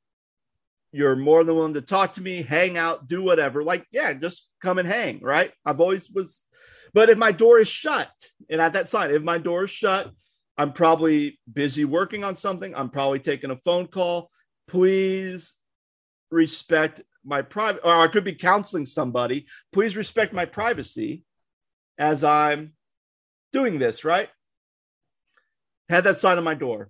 [0.91, 3.63] You're more than willing to talk to me hang out do whatever.
[3.63, 5.51] Like yeah just come and hang right?
[5.65, 6.43] I've always was
[6.93, 8.11] but if my door is shut
[8.49, 10.11] and at that sign if my door is shut
[10.57, 12.75] i'm probably busy working on something.
[12.75, 14.29] I'm probably taking a phone call.
[14.67, 15.53] Please
[16.29, 19.45] respect my private, or I could be counseling somebody.
[19.71, 21.23] Please respect my privacy
[21.97, 22.73] as I'm
[23.53, 24.29] doing this, right?
[25.89, 26.89] Had that sign on my door.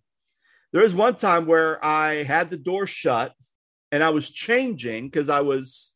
[0.71, 3.33] There was one time where I had the door shut
[3.91, 5.91] and I was changing because I was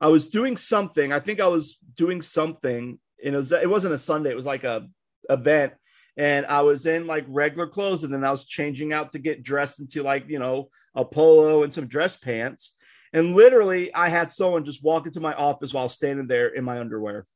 [0.00, 1.12] I was doing something.
[1.12, 2.98] I think I was doing something.
[3.22, 4.30] And it, was, it wasn't a Sunday.
[4.30, 4.88] It was like a
[5.28, 5.74] event.
[6.16, 9.42] And I was in like regular clothes, and then I was changing out to get
[9.42, 12.76] dressed into like you know a polo and some dress pants.
[13.12, 16.78] And literally, I had someone just walk into my office while standing there in my
[16.78, 17.26] underwear.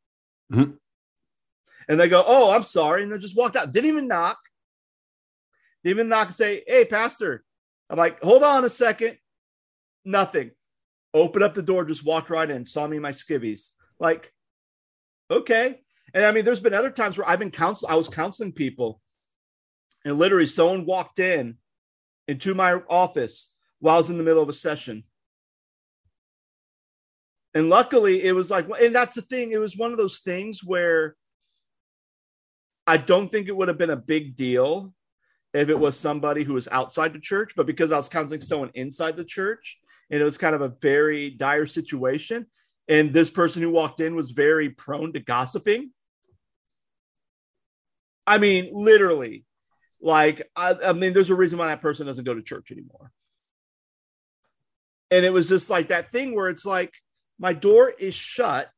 [0.53, 0.73] Mm-hmm.
[1.89, 3.03] And they go, Oh, I'm sorry.
[3.03, 3.73] And they just walked out.
[3.73, 4.39] Didn't even knock.
[5.83, 7.45] Didn't even knock and say, Hey, Pastor.
[7.91, 9.19] I'm like, Hold on a second.
[10.05, 10.53] Nothing.
[11.13, 13.71] Open up the door, just walked right in, saw me in my skivvies.
[14.01, 14.33] Like,
[15.31, 15.81] okay.
[16.13, 17.89] And I mean, there's been other times where I've been counsel.
[17.89, 19.01] I was counseling people,
[20.05, 21.57] and literally someone walked in
[22.27, 25.05] into my office while I was in the middle of a session
[27.55, 29.53] and luckily, it was like, and that's the thing.
[29.53, 31.15] It was one of those things where
[32.87, 34.93] I don't think it would have been a big deal
[35.55, 38.73] if it was somebody who was outside the church, but because I was counseling someone
[38.75, 39.79] inside the church,
[40.11, 42.47] and it was kind of a very dire situation,
[42.89, 45.93] and this person who walked in was very prone to gossiping.
[48.27, 49.45] I mean, literally,
[50.01, 53.13] like, I, I mean, there's a reason why that person doesn't go to church anymore.
[55.11, 56.93] And it was just like that thing where it's like,
[57.39, 58.71] my door is shut.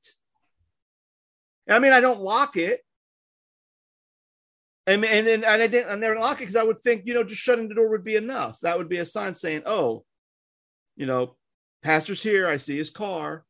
[1.69, 2.81] I mean, I don't lock it.
[4.87, 7.15] And and and, and I didn't I never lock it because I would think, you
[7.15, 8.61] know, just shutting the door would be enough.
[8.61, 10.05] That would be a sign saying, oh,
[10.97, 11.37] you know,
[11.83, 12.47] pastor's here.
[12.47, 13.45] I see his car.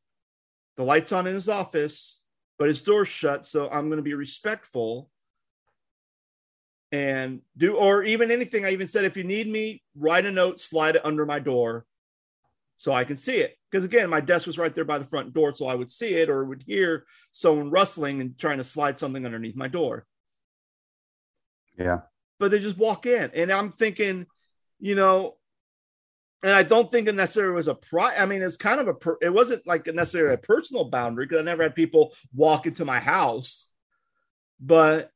[0.76, 2.22] The light's on in his office,
[2.58, 3.44] but his door's shut.
[3.46, 5.10] So I'm going to be respectful
[6.90, 8.64] and do, or even anything.
[8.64, 11.84] I even said, if you need me, write a note, slide it under my door
[12.76, 13.56] so I can see it.
[13.70, 16.14] Because again, my desk was right there by the front door, so I would see
[16.14, 20.06] it or would hear someone rustling and trying to slide something underneath my door.
[21.78, 22.00] Yeah.
[22.38, 24.26] But they just walk in, and I'm thinking,
[24.78, 25.36] you know,
[26.42, 28.14] and I don't think it necessarily was a pri.
[28.14, 28.94] I mean, it's kind of a.
[28.94, 32.84] Per- it wasn't like necessarily a personal boundary because I never had people walk into
[32.84, 33.68] my house,
[34.60, 35.10] but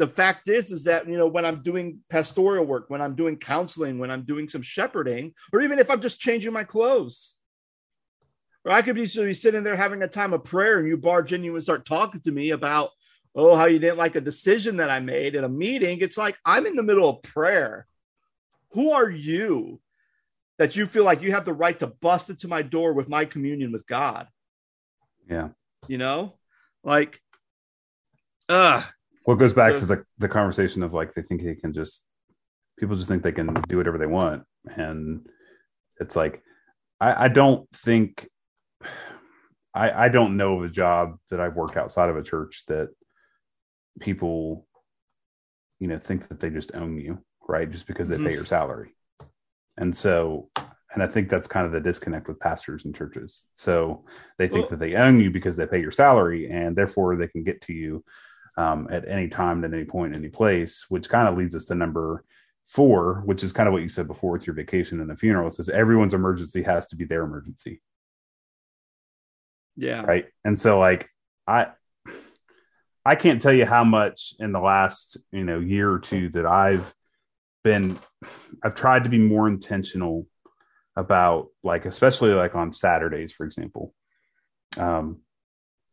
[0.00, 3.36] the fact is is that you know when i'm doing pastoral work when i'm doing
[3.36, 7.36] counseling when i'm doing some shepherding or even if i'm just changing my clothes.
[8.64, 11.34] Or i could be, be sitting there having a time of prayer and you barge
[11.34, 12.90] in you and start talking to me about
[13.34, 15.98] oh how you didn't like a decision that i made in a meeting.
[16.00, 17.86] It's like i'm in the middle of prayer.
[18.70, 19.80] Who are you
[20.58, 23.26] that you feel like you have the right to bust into my door with my
[23.26, 24.28] communion with god?
[25.28, 25.48] Yeah.
[25.88, 26.34] You know
[26.82, 27.20] like
[28.48, 28.82] uh
[29.30, 31.72] well, it goes back so, to the the conversation of like they think they can
[31.72, 32.02] just
[32.78, 34.44] people just think they can do whatever they want,
[34.76, 35.26] and
[36.00, 36.42] it's like
[37.00, 38.28] I, I don't think
[39.74, 42.88] I I don't know of a job that I've worked outside of a church that
[44.00, 44.66] people
[45.78, 47.18] you know think that they just own you
[47.50, 47.70] right?
[47.70, 48.26] Just because they mm-hmm.
[48.26, 48.94] pay your salary.
[49.76, 50.48] And so
[50.92, 53.42] and i think that's kind of the disconnect with pastors and churches.
[53.54, 54.04] So
[54.38, 57.28] they think well, that they own you because they pay your salary and therefore they
[57.28, 58.04] can get to you
[58.56, 61.74] um, at any time, at any point, any place, which kind of leads us to
[61.74, 62.24] number
[62.70, 65.48] four, which is kind of what you said before with your vacation and the funeral.
[65.48, 67.80] It says everyone's emergency has to be their emergency.
[69.76, 70.02] Yeah.
[70.02, 70.26] Right.
[70.44, 71.08] And so like
[71.46, 71.68] I
[73.04, 76.46] I can't tell you how much in the last, you know, year or two that
[76.46, 76.94] I've
[77.64, 77.98] been
[78.62, 80.26] I've tried to be more intentional
[80.96, 83.94] about like especially like on Saturdays, for example.
[84.76, 85.22] Um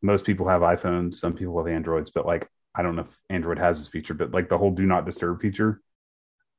[0.01, 3.57] most people have iPhones, some people have Androids, but like I don't know if Android
[3.57, 5.81] has this feature, but like the whole do not disturb feature,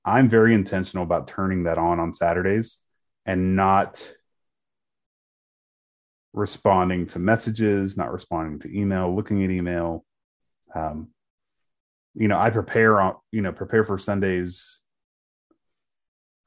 [0.04, 2.78] I'm very intentional about turning that on on Saturdays
[3.26, 4.10] and not
[6.32, 10.04] responding to messages, not responding to email, looking at email.
[10.74, 11.08] Um,
[12.14, 14.78] you know, I prepare on, you know, prepare for Sundays,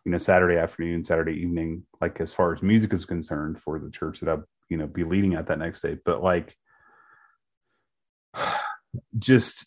[0.06, 3.90] you know, Saturday afternoon, Saturday evening, like as far as music is concerned for the
[3.90, 5.98] church that I'll, you know, be leading at that next day.
[6.04, 6.56] But like,
[9.18, 9.66] just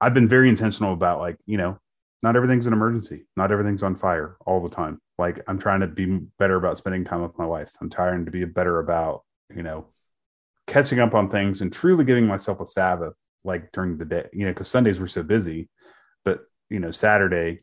[0.00, 1.78] I've been very intentional about like, you know,
[2.22, 3.24] not everything's an emergency.
[3.36, 5.00] Not everything's on fire all the time.
[5.18, 6.06] Like I'm trying to be
[6.38, 7.70] better about spending time with my wife.
[7.80, 9.22] I'm trying to be better about,
[9.54, 9.86] you know,
[10.66, 14.44] catching up on things and truly giving myself a Sabbath, like during the day, you
[14.44, 15.68] know, because Sundays were so busy.
[16.24, 17.60] But, you know, Saturday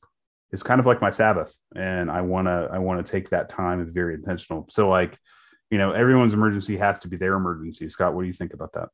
[0.52, 1.56] is kind of like my Sabbath.
[1.76, 4.66] And I wanna I wanna take that time and be very intentional.
[4.70, 5.18] So like,
[5.70, 7.90] you know, everyone's emergency has to be their emergency.
[7.90, 8.90] Scott, what do you think about that?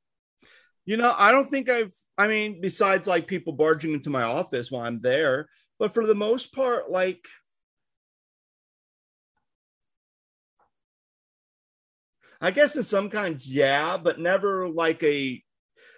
[0.86, 4.72] You know, I don't think I've I mean, besides like people barging into my office
[4.72, 7.26] while I'm there, but for the most part, like
[12.40, 15.42] I guess in some kinds, yeah, but never like a.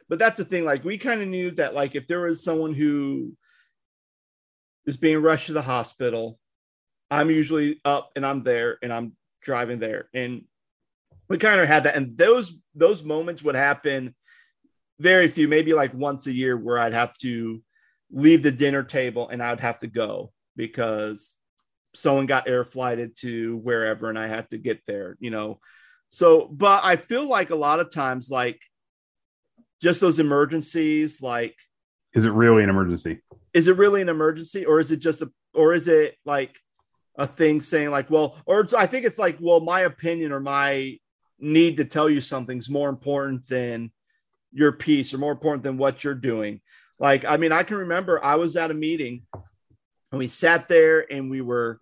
[0.09, 0.63] But that's the thing.
[0.65, 3.33] Like we kind of knew that, like if there was someone who
[4.85, 6.39] is being rushed to the hospital,
[7.11, 10.45] I'm usually up and I'm there and I'm driving there, and
[11.27, 11.95] we kind of had that.
[11.95, 14.15] And those those moments would happen
[14.99, 17.61] very few, maybe like once a year, where I'd have to
[18.11, 21.33] leave the dinner table and I'd have to go because
[21.93, 25.59] someone got air flighted to wherever and I had to get there, you know
[26.09, 28.61] so, but I feel like a lot of times, like
[29.81, 31.55] just those emergencies, like
[32.13, 33.19] is it really an emergency?
[33.53, 36.57] Is it really an emergency, or is it just a, or is it like
[37.17, 40.97] a thing saying like, well, or I think it's like, well, my opinion or my
[41.39, 43.91] need to tell you something's more important than
[44.51, 46.61] your piece are more important than what you're doing.
[46.99, 49.23] Like, I mean, I can remember I was at a meeting
[50.11, 51.79] and we sat there and we were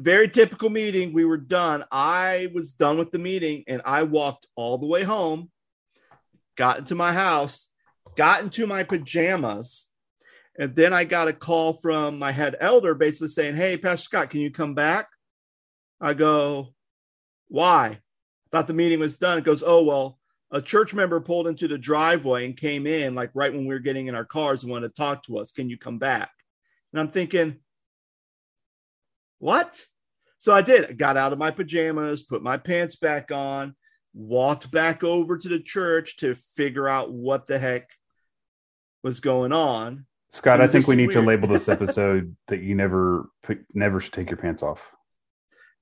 [0.00, 1.12] very typical meeting.
[1.12, 1.84] We were done.
[1.90, 5.50] I was done with the meeting and I walked all the way home,
[6.56, 7.68] got into my house,
[8.16, 9.86] got into my pajamas.
[10.58, 14.30] And then I got a call from my head elder basically saying, Hey, Pastor Scott,
[14.30, 15.08] can you come back?
[16.00, 16.74] I go,
[17.48, 18.00] Why?
[18.50, 19.38] Thought the meeting was done.
[19.38, 20.17] It goes, Oh, well,
[20.50, 23.80] a church member pulled into the driveway and came in like right when we were
[23.80, 25.52] getting in our cars and wanted to talk to us.
[25.52, 26.30] Can you come back?
[26.92, 27.56] And I'm thinking,
[29.38, 29.84] what?
[30.38, 30.86] So I did.
[30.86, 33.74] I got out of my pajamas, put my pants back on,
[34.14, 37.90] walked back over to the church to figure out what the heck
[39.02, 40.06] was going on.
[40.30, 41.20] Scott, I think we need weird.
[41.20, 43.30] to label this episode that you never
[43.74, 44.82] never should take your pants off.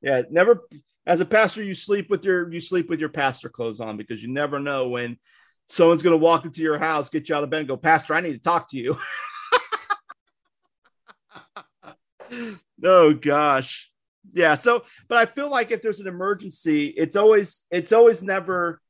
[0.02, 0.62] Yeah, never
[1.06, 4.22] as a pastor you sleep with your you sleep with your pastor clothes on because
[4.22, 5.16] you never know when
[5.68, 8.14] someone's going to walk into your house, get you out of bed and go, "Pastor,
[8.14, 8.96] I need to talk to you."
[12.84, 13.90] oh gosh
[14.32, 18.80] yeah so but i feel like if there's an emergency it's always it's always never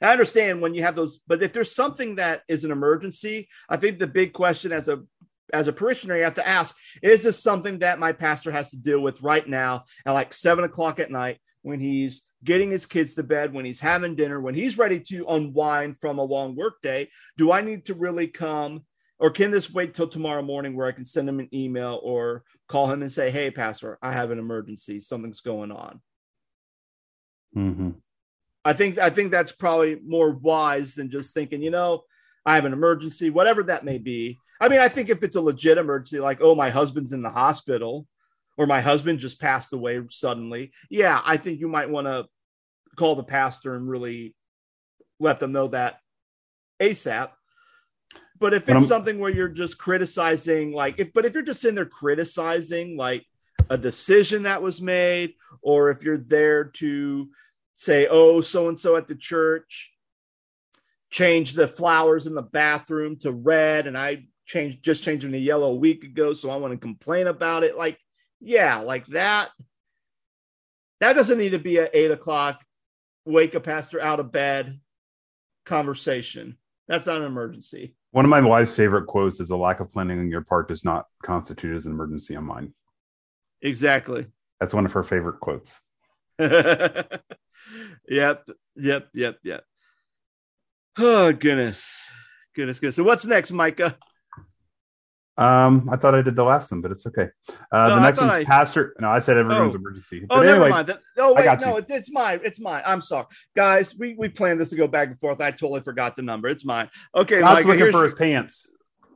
[0.00, 3.76] i understand when you have those but if there's something that is an emergency i
[3.76, 5.02] think the big question as a
[5.52, 8.76] as a parishioner you have to ask is this something that my pastor has to
[8.76, 13.14] deal with right now at like seven o'clock at night when he's getting his kids
[13.14, 17.08] to bed when he's having dinner when he's ready to unwind from a long workday
[17.36, 18.82] do i need to really come
[19.22, 22.42] or can this wait till tomorrow morning where I can send him an email or
[22.66, 24.98] call him and say, "Hey, pastor, I have an emergency.
[24.98, 26.00] Something's going on."
[27.56, 27.90] Mm-hmm.
[28.64, 32.02] I think I think that's probably more wise than just thinking, you know,
[32.44, 34.38] I have an emergency, whatever that may be.
[34.60, 37.30] I mean, I think if it's a legit emergency, like, oh, my husband's in the
[37.30, 38.06] hospital,
[38.56, 42.26] or my husband just passed away suddenly, yeah, I think you might want to
[42.96, 44.34] call the pastor and really
[45.18, 45.98] let them know that
[46.80, 47.30] ASAP.
[48.38, 51.76] But if it's something where you're just criticizing, like, if but if you're just in
[51.76, 53.24] there criticizing, like
[53.70, 57.30] a decision that was made, or if you're there to
[57.76, 59.91] say, oh, so and so at the church
[61.12, 65.38] changed the flowers in the bathroom to red, and I changed just changed them to
[65.38, 67.76] yellow a week ago, so I want to complain about it.
[67.76, 67.98] Like,
[68.40, 69.50] yeah, like that.
[71.00, 72.64] That doesn't need to be at eight o'clock,
[73.24, 74.80] wake a pastor out of bed
[75.66, 76.56] conversation.
[76.88, 77.94] That's not an emergency.
[78.10, 80.84] One of my wife's favorite quotes is a lack of planning on your part does
[80.84, 82.74] not constitute as an emergency on mine.
[83.62, 84.26] Exactly.
[84.60, 85.80] That's one of her favorite quotes.
[86.38, 87.20] yep,
[88.08, 89.64] yep, yep, yep.
[90.98, 91.86] Oh goodness.
[92.54, 92.96] Goodness, goodness.
[92.96, 93.96] So what's next, Micah?
[95.38, 97.28] Um, I thought I did the last one, but it's okay.
[97.72, 98.44] Uh, no, the next one's I...
[98.44, 98.94] pastor.
[99.00, 99.78] No, I said everyone's oh.
[99.78, 100.26] emergency.
[100.28, 100.88] But oh, anyway, never mind.
[100.88, 102.40] That, oh, wait, no, it's, it's mine.
[102.44, 102.82] It's mine.
[102.84, 103.96] I'm sorry, guys.
[103.96, 105.40] We we planned this to go back and forth.
[105.40, 106.48] I totally forgot the number.
[106.48, 106.90] It's mine.
[107.14, 108.66] Okay, Scott's Micah, looking for his pants.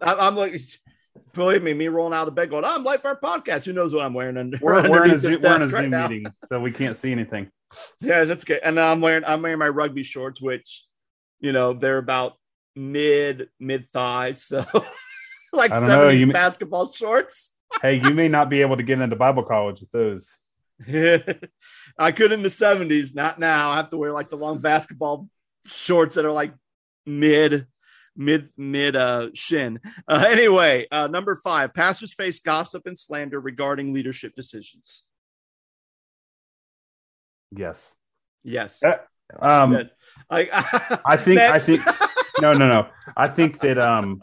[0.00, 0.60] I, am looking.
[1.34, 3.64] Believe me, me rolling out of the bed going, I'm Life Our Podcast.
[3.64, 4.58] Who knows what I'm wearing under?
[4.60, 7.12] We're, we're in a, Zoom, we're in a Zoom right meeting, so we can't see
[7.12, 7.50] anything.
[8.00, 8.60] Yeah, that's good.
[8.62, 10.85] And I'm wearing I'm wearing my rugby shorts, which
[11.46, 12.36] you know they're about
[12.74, 14.42] mid mid thighs.
[14.42, 14.66] So
[15.52, 17.52] like 70s basketball shorts.
[17.82, 20.28] hey, you may not be able to get into Bible college with those.
[21.98, 23.70] I could in the 70s, not now.
[23.70, 25.28] I have to wear like the long basketball
[25.66, 26.52] shorts that are like
[27.06, 27.68] mid
[28.16, 29.78] mid mid uh shin.
[30.08, 35.04] Uh, anyway, uh, number five: pastors face gossip and slander regarding leadership decisions.
[37.52, 37.94] Yes.
[38.42, 38.82] Yes.
[38.82, 38.98] Uh,
[39.40, 39.90] um, yes.
[40.30, 41.36] I, I think.
[41.36, 41.54] Next.
[41.54, 41.82] I think.
[42.38, 42.86] No, no, no.
[43.16, 43.78] I think that.
[43.78, 44.20] Um,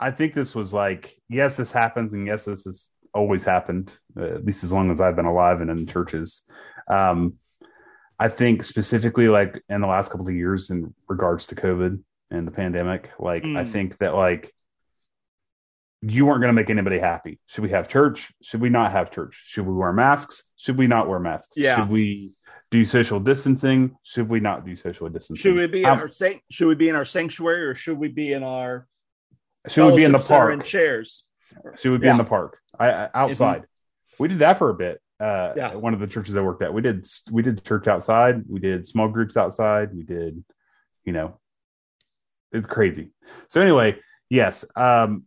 [0.00, 4.24] I think this was like, yes, this happens, and yes, this has always happened, uh,
[4.24, 6.42] at least as long as I've been alive and in churches.
[6.88, 7.34] Um,
[8.18, 12.46] I think specifically, like in the last couple of years, in regards to COVID and
[12.46, 13.68] the pandemic, like I Mm.
[13.68, 14.52] think that like
[16.00, 17.38] you weren't going to make anybody happy.
[17.46, 18.32] Should we have church?
[18.42, 19.42] Should we not have church?
[19.46, 20.44] Should we wear masks?
[20.56, 21.56] Should we not wear masks?
[21.56, 21.76] Yeah.
[21.76, 22.32] Should we
[22.70, 23.96] do social distancing?
[24.02, 25.40] Should we not do social distancing?
[25.42, 26.10] should we be in Um, our
[26.50, 28.88] should we be in our sanctuary or should we be in our
[29.68, 30.52] should we be in the park?
[30.52, 31.24] in chairs?
[31.80, 32.12] Should we be Yeah.
[32.12, 32.58] in the park?
[32.78, 33.64] I, outside.
[34.18, 35.00] We did that for a bit.
[35.20, 35.70] Uh, Yeah.
[35.70, 38.42] at one of the churches I worked at, we did we did church outside.
[38.48, 39.94] We did small groups outside.
[39.94, 40.44] We did,
[41.04, 41.38] you know,
[42.50, 43.12] it's crazy.
[43.48, 45.24] So anyway, yes, um,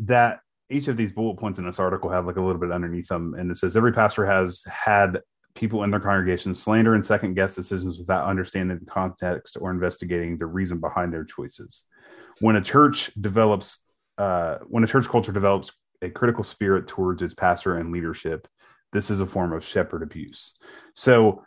[0.00, 0.41] that
[0.72, 3.34] each of these bullet points in this article have like a little bit underneath them,
[3.34, 5.20] and it says every pastor has had
[5.54, 10.38] people in their congregation slander and second guess decisions without understanding the context or investigating
[10.38, 11.82] the reason behind their choices.
[12.40, 13.78] When a church develops,
[14.16, 15.70] uh, when a church culture develops
[16.00, 18.48] a critical spirit towards its pastor and leadership,
[18.92, 20.54] this is a form of shepherd abuse.
[20.94, 21.44] So,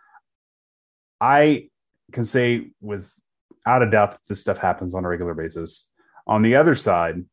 [1.19, 1.69] I
[2.11, 5.87] can say without a doubt that this stuff happens on a regular basis.
[6.27, 7.23] On the other side,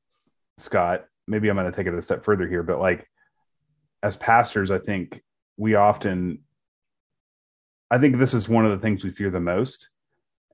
[0.58, 3.08] Scott, maybe I'm going to take it a step further here, but like
[4.02, 5.22] as pastors, I think
[5.56, 6.40] we often,
[7.90, 9.88] I think this is one of the things we fear the most.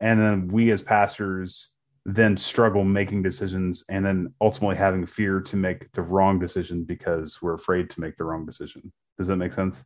[0.00, 1.70] And then we as pastors
[2.04, 7.42] then struggle making decisions and then ultimately having fear to make the wrong decision because
[7.42, 8.90] we're afraid to make the wrong decision.
[9.18, 9.82] Does that make sense?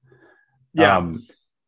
[0.72, 0.96] Yeah.
[0.96, 1.20] Um,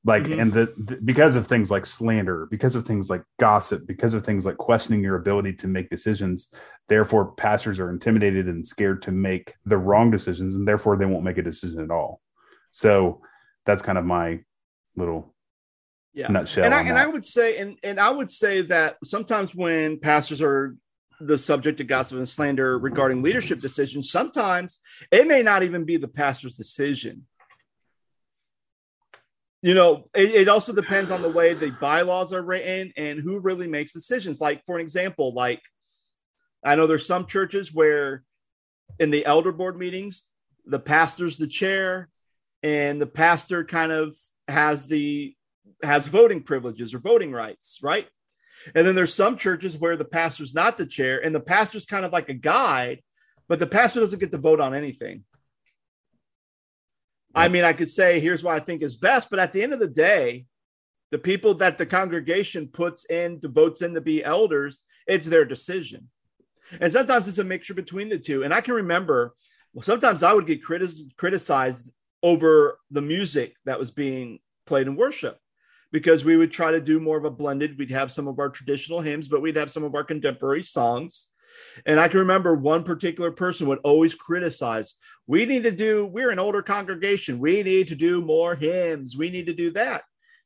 [0.04, 0.40] like, Mhm.
[0.40, 4.24] and the, the because of things like slander, because of things like gossip, because of
[4.24, 6.48] things like questioning your ability to make decisions,
[6.88, 11.24] therefore pastors are intimidated and scared to make the wrong decisions, and therefore they won't
[11.24, 12.20] make a decision at all.
[12.70, 13.22] So
[13.64, 14.40] that's kind of my
[14.96, 15.34] little
[16.12, 16.28] yeah.
[16.28, 16.64] nutshell.
[16.64, 16.98] and I and.
[16.98, 20.76] I would say and and I would say that sometimes when pastors are
[21.20, 24.80] the subject of gossip and slander regarding leadership decisions, sometimes
[25.10, 27.26] it may not even be the pastor's decision.
[29.64, 33.40] You know, it, it also depends on the way the bylaws are written and who
[33.40, 34.38] really makes decisions.
[34.38, 35.62] Like, for an example, like
[36.62, 38.24] I know there's some churches where
[38.98, 40.24] in the elder board meetings,
[40.66, 42.10] the pastor's the chair,
[42.62, 44.14] and the pastor kind of
[44.48, 45.34] has the
[45.82, 48.06] has voting privileges or voting rights, right?
[48.74, 52.04] And then there's some churches where the pastor's not the chair and the pastor's kind
[52.04, 53.00] of like a guide,
[53.48, 55.24] but the pastor doesn't get to vote on anything.
[57.34, 59.72] I mean, I could say here's what I think is best, but at the end
[59.72, 60.46] of the day,
[61.10, 65.44] the people that the congregation puts in the votes in to be elders, it's their
[65.44, 66.08] decision.
[66.80, 68.42] And sometimes it's a mixture between the two.
[68.42, 69.34] And I can remember,
[69.72, 71.90] well, sometimes I would get criticized
[72.22, 75.38] over the music that was being played in worship
[75.92, 77.78] because we would try to do more of a blended.
[77.78, 81.28] We'd have some of our traditional hymns, but we'd have some of our contemporary songs.
[81.86, 84.96] And I can remember one particular person would always criticize,
[85.26, 87.38] we need to do, we're an older congregation.
[87.38, 89.16] We need to do more hymns.
[89.16, 90.02] We need to do that.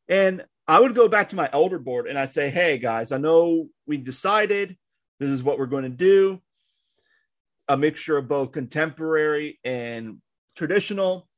[0.08, 3.18] And I would go back to my elder board and I'd say, hey guys, I
[3.18, 4.76] know we decided
[5.18, 6.40] this is what we're going to do
[7.68, 10.18] a mixture of both contemporary and
[10.56, 11.28] traditional.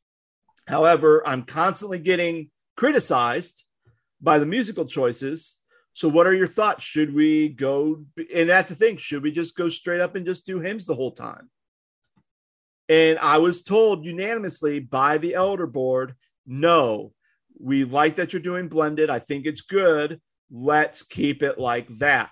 [0.66, 3.64] However, I'm constantly getting criticized
[4.20, 5.56] by the musical choices.
[6.00, 6.82] So, what are your thoughts?
[6.82, 8.06] Should we go?
[8.34, 8.96] And that's the thing.
[8.96, 11.50] Should we just go straight up and just do hymns the whole time?
[12.88, 16.14] And I was told unanimously by the elder board,
[16.46, 17.12] no,
[17.58, 19.10] we like that you're doing blended.
[19.10, 20.22] I think it's good.
[20.50, 22.30] Let's keep it like that.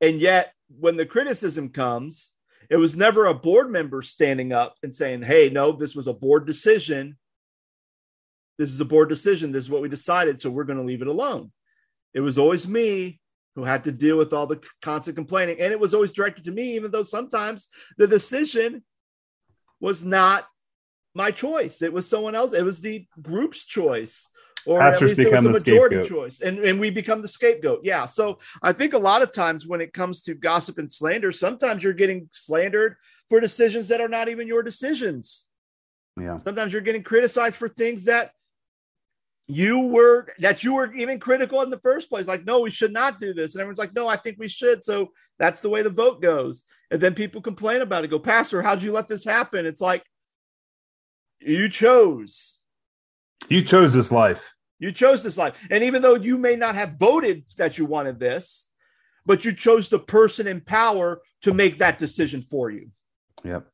[0.00, 2.30] And yet, when the criticism comes,
[2.70, 6.14] it was never a board member standing up and saying, hey, no, this was a
[6.14, 7.18] board decision.
[8.56, 9.52] This is a board decision.
[9.52, 10.40] This is what we decided.
[10.40, 11.52] So we're going to leave it alone.
[12.16, 13.20] It was always me
[13.56, 15.60] who had to deal with all the constant complaining.
[15.60, 18.82] And it was always directed to me, even though sometimes the decision
[19.80, 20.46] was not
[21.14, 21.82] my choice.
[21.82, 22.54] It was someone else.
[22.54, 24.28] It was the group's choice.
[24.64, 26.10] Or Pastors at least it was a the majority scapegoat.
[26.10, 26.40] choice.
[26.40, 27.80] And, and we become the scapegoat.
[27.84, 28.06] Yeah.
[28.06, 31.84] So I think a lot of times when it comes to gossip and slander, sometimes
[31.84, 32.96] you're getting slandered
[33.28, 35.44] for decisions that are not even your decisions.
[36.18, 36.36] yeah.
[36.36, 38.32] Sometimes you're getting criticized for things that
[39.48, 42.26] you were that you were even critical in the first place.
[42.26, 43.54] Like, no, we should not do this.
[43.54, 44.84] And everyone's like, no, I think we should.
[44.84, 46.64] So that's the way the vote goes.
[46.90, 48.08] And then people complain about it.
[48.08, 49.64] Go, Pastor, how'd you let this happen?
[49.64, 50.02] It's like
[51.40, 52.60] you chose.
[53.48, 54.54] You chose this life.
[54.78, 55.56] You chose this life.
[55.70, 58.68] And even though you may not have voted that you wanted this,
[59.24, 62.90] but you chose the person in power to make that decision for you.
[63.44, 63.66] Yep.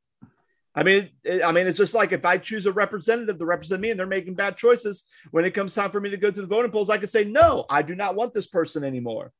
[0.75, 3.83] I mean, it, I mean, it's just like if I choose a representative to represent
[3.83, 6.41] me and they're making bad choices, when it comes time for me to go to
[6.41, 9.33] the voting polls, I can say, no, I do not want this person anymore.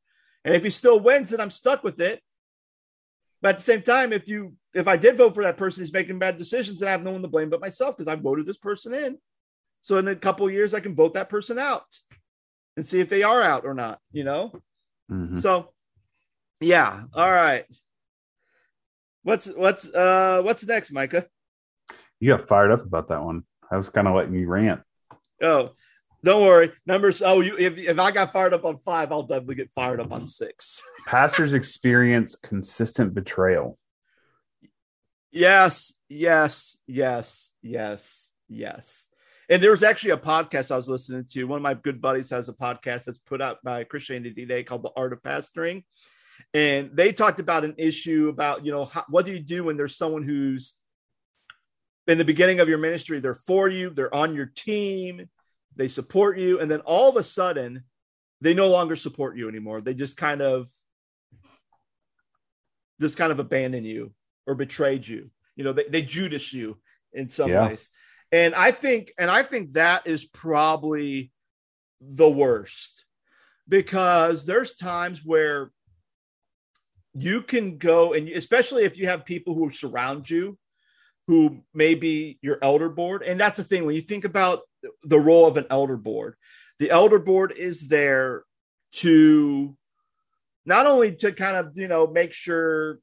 [0.45, 2.21] And if he still wins, then I'm stuck with it.
[3.41, 5.93] But at the same time, if you if I did vote for that person who's
[5.93, 8.47] making bad decisions, then I have no one to blame but myself because I voted
[8.47, 9.19] this person in.
[9.81, 11.85] So in a couple years, I can vote that person out
[12.77, 13.99] and see if they are out or not.
[14.13, 14.53] You know.
[15.11, 15.41] Mm-hmm.
[15.41, 15.73] So,
[16.61, 17.03] yeah.
[17.15, 17.65] All right.
[19.23, 21.27] What's what's uh what's next, Micah?
[22.21, 23.45] You got fired up about that one.
[23.71, 24.83] I was kind of letting you rant.
[25.41, 25.71] Oh,
[26.25, 26.73] don't worry.
[26.87, 27.23] Numbers.
[27.23, 30.13] Oh, you if if I got fired up on five, I'll definitely get fired up
[30.13, 30.83] on six.
[31.07, 33.79] Pastors experience consistent betrayal.
[35.31, 39.09] Yes, yes, yes, yes, yes.
[39.49, 41.45] And there was actually a podcast I was listening to.
[41.45, 44.83] One of my good buddies has a podcast that's put out by Christianity Today called
[44.83, 45.85] The Art of Pastoring.
[46.55, 49.77] And they talked about an issue about, you know, how, what do you do when
[49.77, 50.75] there's someone who's
[52.07, 55.29] in the beginning of your ministry, they're for you, they're on your team,
[55.77, 57.85] they support you, and then all of a sudden,
[58.41, 59.81] they no longer support you anymore.
[59.81, 60.69] They just kind of
[63.01, 64.13] just kind of abandon you
[64.47, 65.31] or betrayed you.
[65.57, 66.79] You know, they, they Judas you
[67.13, 67.69] in some yeah.
[67.69, 67.89] ways.
[68.31, 71.31] And I think, and I think that is probably
[72.01, 73.05] the worst
[73.69, 75.71] because there's times where
[77.15, 80.59] you can go and especially if you have people who surround you
[81.29, 83.23] who may be your elder board.
[83.23, 84.61] And that's the thing when you think about
[85.05, 86.35] the role of an elder board
[86.79, 88.43] the elder board is there
[88.91, 89.77] to
[90.67, 92.99] not only to kind of you know make sure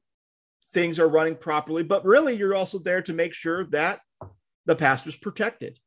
[0.74, 4.00] things are running properly but really you're also there to make sure that
[4.66, 5.78] the pastor's protected.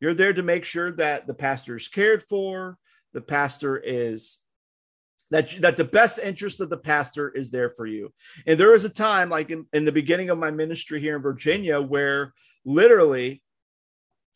[0.00, 2.78] You're there to make sure that the pastor is cared for
[3.12, 4.38] the pastor is
[5.30, 8.12] that that the best interest of the pastor is there for you.
[8.46, 11.22] And there was a time like in, in the beginning of my ministry here in
[11.22, 12.32] virginia where
[12.64, 13.42] literally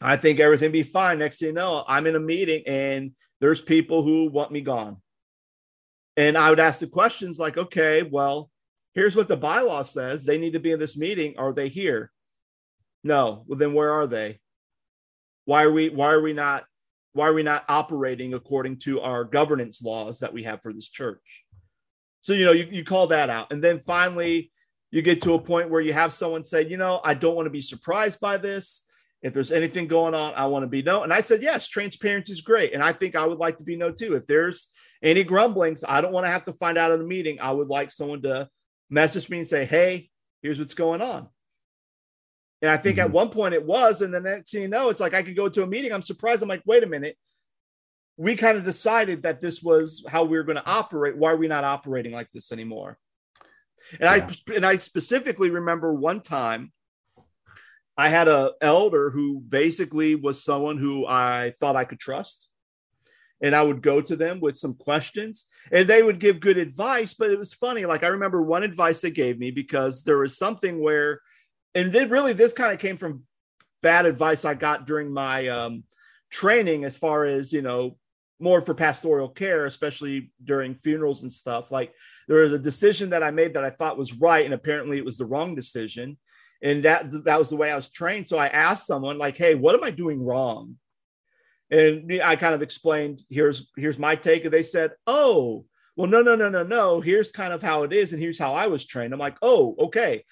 [0.00, 1.18] i think everything be fine.
[1.18, 4.98] Next thing you know i'm in a meeting and there's people who want me gone.
[6.16, 8.50] And i would ask the questions like okay well
[8.94, 10.24] here's what the bylaw says.
[10.24, 11.34] They need to be in this meeting.
[11.38, 12.12] Are they here?
[13.02, 13.44] No.
[13.46, 14.40] Well then where are they?
[15.44, 16.64] Why are we why are we not
[17.12, 20.88] why are we not operating according to our governance laws that we have for this
[20.88, 21.44] church?
[22.22, 23.52] So, you know, you, you call that out.
[23.52, 24.50] And then finally,
[24.90, 27.46] you get to a point where you have someone say, you know, I don't want
[27.46, 28.84] to be surprised by this.
[29.22, 31.04] If there's anything going on, I want to be known.
[31.04, 32.74] And I said, yes, transparency is great.
[32.74, 34.14] And I think I would like to be known too.
[34.14, 34.68] If there's
[35.02, 37.38] any grumblings, I don't want to have to find out in the meeting.
[37.40, 38.48] I would like someone to
[38.90, 40.10] message me and say, hey,
[40.42, 41.28] here's what's going on.
[42.62, 43.06] And I think mm-hmm.
[43.06, 45.36] at one point it was, and then next thing you know, it's like I could
[45.36, 45.92] go to a meeting.
[45.92, 46.42] I'm surprised.
[46.42, 47.18] I'm like, wait a minute.
[48.16, 51.16] We kind of decided that this was how we were going to operate.
[51.16, 52.98] Why are we not operating like this anymore?
[53.98, 54.28] And yeah.
[54.48, 56.72] I and I specifically remember one time
[57.96, 62.48] I had a elder who basically was someone who I thought I could trust.
[63.42, 67.14] And I would go to them with some questions and they would give good advice.
[67.14, 67.86] But it was funny.
[67.86, 71.20] Like I remember one advice they gave me because there was something where
[71.74, 73.24] and then really this kind of came from
[73.82, 75.84] bad advice I got during my um,
[76.30, 77.96] training as far as you know
[78.38, 81.70] more for pastoral care, especially during funerals and stuff.
[81.70, 81.94] Like
[82.26, 85.04] there was a decision that I made that I thought was right, and apparently it
[85.04, 86.18] was the wrong decision.
[86.62, 88.28] And that that was the way I was trained.
[88.28, 90.76] So I asked someone like, "Hey, what am I doing wrong?"
[91.70, 95.64] And I kind of explained, "Here's here's my take." And they said, "Oh,
[95.96, 97.00] well, no, no, no, no, no.
[97.00, 99.74] Here's kind of how it is, and here's how I was trained." I'm like, "Oh,
[99.86, 100.24] okay.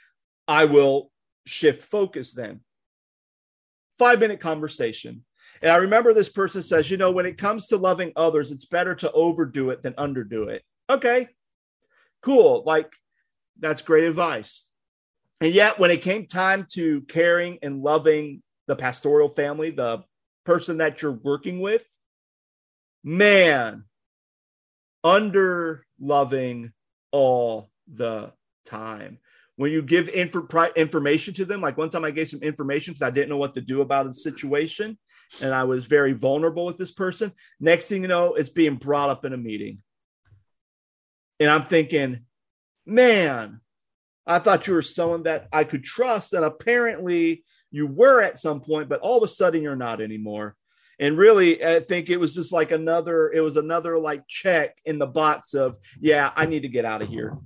[0.46, 1.10] I will
[1.50, 2.60] shift focus then.
[3.98, 5.24] Five minute conversation.
[5.60, 8.64] And I remember this person says, you know, when it comes to loving others, it's
[8.64, 10.62] better to overdo it than underdo it.
[10.88, 11.28] Okay,
[12.22, 12.62] cool.
[12.64, 12.92] Like,
[13.58, 14.66] that's great advice.
[15.42, 20.02] And yet, when it came time to caring and loving the pastoral family, the
[20.46, 21.84] person that you're working with,
[23.04, 23.84] man,
[25.04, 26.72] under loving
[27.10, 28.32] all the
[28.64, 29.18] time
[29.60, 30.34] when you give inf-
[30.74, 33.52] information to them like one time i gave some information because i didn't know what
[33.52, 34.96] to do about the situation
[35.42, 37.30] and i was very vulnerable with this person.
[37.60, 39.82] Next thing you know it's being brought up in a meeting.
[41.38, 42.20] And i'm thinking
[42.86, 43.60] man
[44.26, 48.62] i thought you were someone that i could trust and apparently you were at some
[48.62, 50.56] point but all of a sudden you're not anymore.
[50.98, 54.98] And really i think it was just like another it was another like check in
[54.98, 57.36] the box of yeah i need to get out of here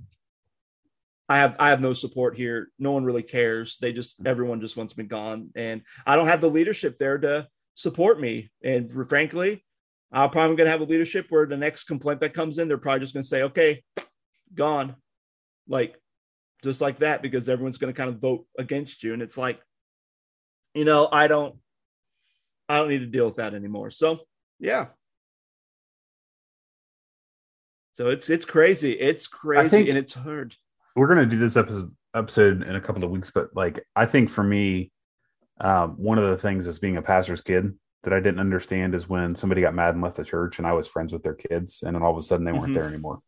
[1.27, 2.69] I have I have no support here.
[2.77, 3.77] No one really cares.
[3.77, 4.27] They just mm-hmm.
[4.27, 8.51] everyone just wants me gone, and I don't have the leadership there to support me.
[8.63, 9.63] And frankly,
[10.11, 12.77] I'm probably going to have a leadership where the next complaint that comes in, they're
[12.77, 13.83] probably just going to say, okay,
[14.53, 14.95] gone.
[15.67, 15.99] Like,
[16.63, 19.13] just like that, because everyone's going to kind of vote against you.
[19.13, 19.59] And it's like,
[20.73, 21.55] you know, I don't,
[22.69, 23.89] I don't need to deal with that anymore.
[23.89, 24.19] So,
[24.59, 24.87] yeah.
[27.93, 28.91] So it's it's crazy.
[28.91, 30.55] It's crazy think- and it's hard.
[30.95, 34.29] We're gonna do this episode episode in a couple of weeks, but like I think
[34.29, 34.91] for me,
[35.59, 37.73] um, one of the things as being a pastor's kid
[38.03, 40.73] that I didn't understand is when somebody got mad and left the church, and I
[40.73, 42.75] was friends with their kids, and then all of a sudden they weren't Mhm.
[42.75, 43.19] there anymore,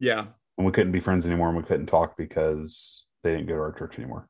[0.00, 0.26] Yeah.
[0.58, 3.60] and we couldn't be friends anymore, and we couldn't talk because they didn't go to
[3.60, 4.28] our church anymore.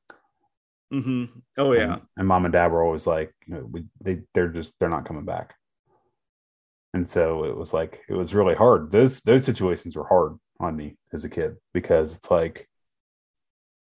[0.93, 1.39] Mm-hmm.
[1.57, 1.95] Oh yeah.
[1.95, 4.91] and, and mom and dad were always like, you know, we they they're just they're
[4.91, 5.55] not coming back,
[6.93, 8.91] and so it was like it was really hard.
[8.93, 12.69] Those those situations were hard on me as a kid because it's like,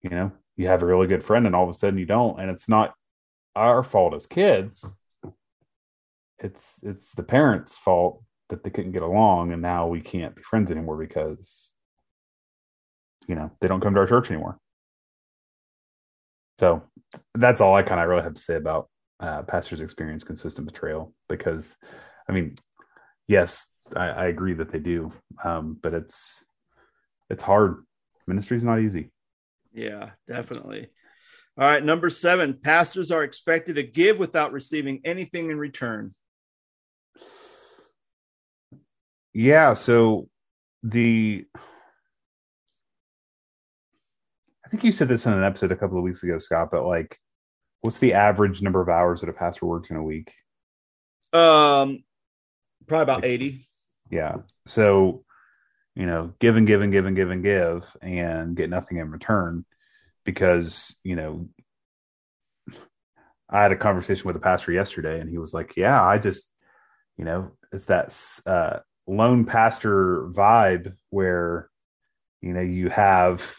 [0.02, 2.40] you know, you have a really good friend and all of a sudden you don't,
[2.40, 2.94] and it's not
[3.54, 4.84] our fault as kids.
[6.38, 10.42] It's it's the parents' fault that they couldn't get along, and now we can't be
[10.42, 11.72] friends anymore because,
[13.26, 14.58] you know, they don't come to our church anymore.
[16.58, 16.82] So
[17.34, 18.88] that's all I kind of really have to say about
[19.20, 21.12] uh, pastors' experience consistent betrayal.
[21.28, 21.76] Because,
[22.28, 22.54] I mean,
[23.26, 25.12] yes, I, I agree that they do,
[25.44, 26.44] um, but it's
[27.30, 27.84] it's hard.
[28.26, 29.10] Ministry's not easy.
[29.72, 30.88] Yeah, definitely.
[31.58, 32.54] All right, number seven.
[32.54, 36.14] Pastors are expected to give without receiving anything in return.
[39.32, 39.74] Yeah.
[39.74, 40.28] So
[40.82, 41.44] the
[44.64, 46.68] I think you said this in an episode a couple of weeks ago, Scott.
[46.70, 47.18] But like,
[47.80, 50.30] what's the average number of hours that a pastor works in a week?
[51.32, 52.04] Um,
[52.86, 53.64] probably about eighty.
[54.10, 54.36] Yeah.
[54.66, 55.24] So,
[55.98, 59.10] you know, give and give and give and give and give and get nothing in
[59.10, 59.64] return
[60.24, 61.48] because, you know,
[63.50, 66.48] I had a conversation with a pastor yesterday and he was like, Yeah, I just,
[67.16, 68.78] you know, it's that uh,
[69.08, 71.68] lone pastor vibe where,
[72.42, 73.56] you know, you have,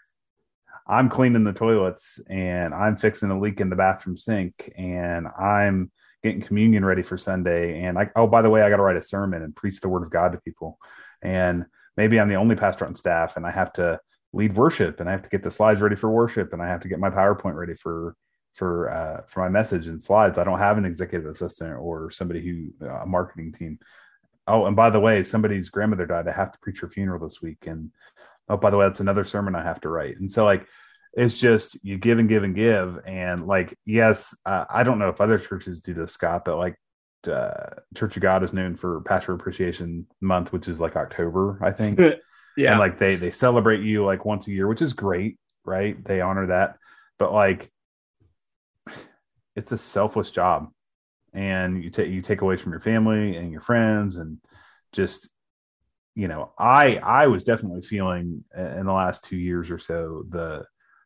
[0.88, 5.92] I'm cleaning the toilets and I'm fixing a leak in the bathroom sink and I'm
[6.22, 7.82] getting communion ready for Sunday.
[7.82, 9.90] And I, oh, by the way, I got to write a sermon and preach the
[9.90, 10.78] word of God to people.
[11.22, 11.66] And
[11.96, 14.00] maybe I'm the only pastor on staff and I have to
[14.32, 16.80] lead worship and I have to get the slides ready for worship and I have
[16.80, 18.14] to get my PowerPoint ready for,
[18.54, 20.38] for, uh, for my message and slides.
[20.38, 23.78] I don't have an executive assistant or somebody who, uh, a marketing team.
[24.46, 26.28] Oh, and by the way, somebody's grandmother died.
[26.28, 27.66] I have to preach her funeral this week.
[27.66, 27.90] And,
[28.48, 30.18] oh, by the way, that's another sermon I have to write.
[30.18, 30.66] And so like,
[31.12, 35.08] it's just you give and give and give and like yes uh, i don't know
[35.08, 36.76] if other churches do this scott but like
[37.28, 41.70] uh, church of god is known for pastor appreciation month which is like october i
[41.70, 42.00] think.
[42.56, 42.72] Yeah.
[42.72, 46.02] and like they they celebrate you like once a year which is great right?
[46.04, 46.76] They honor that.
[47.18, 47.70] But like
[49.56, 50.70] it's a selfless job.
[51.32, 54.38] And you take you take away from your family and your friends and
[54.92, 55.28] just
[56.16, 60.64] you know i i was definitely feeling in the last two years or so the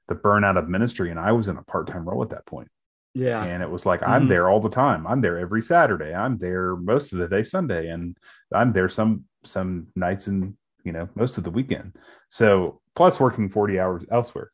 [0.08, 1.10] the burnout of ministry.
[1.10, 2.68] And i was in a part-time role at that point
[3.14, 3.44] yeah.
[3.44, 4.28] and it was like i'm Mhm.
[4.28, 7.88] there all the time i'm there every saturday i'm there most of the day sunday
[7.88, 8.16] and
[8.52, 11.96] i'm there some some nights and you know most of the weekend
[12.28, 14.50] so plus working 40 hours elsewhere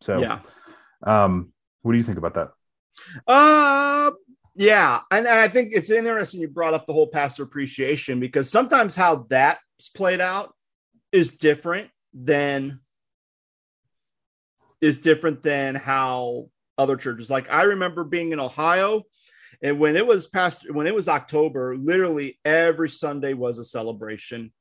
[0.00, 0.40] so yeah.
[1.02, 2.50] um what do you think about that
[3.26, 4.10] Uh,
[4.54, 8.96] yeah, and I think it's interesting you brought up the whole pastor appreciation because sometimes
[8.96, 10.52] how that's played out
[11.12, 12.80] is different than
[14.80, 17.28] is different than how other churches.
[17.28, 19.02] Like I remember being in Ohio,
[19.62, 24.52] and when it was past when it was October, literally every Sunday was a celebration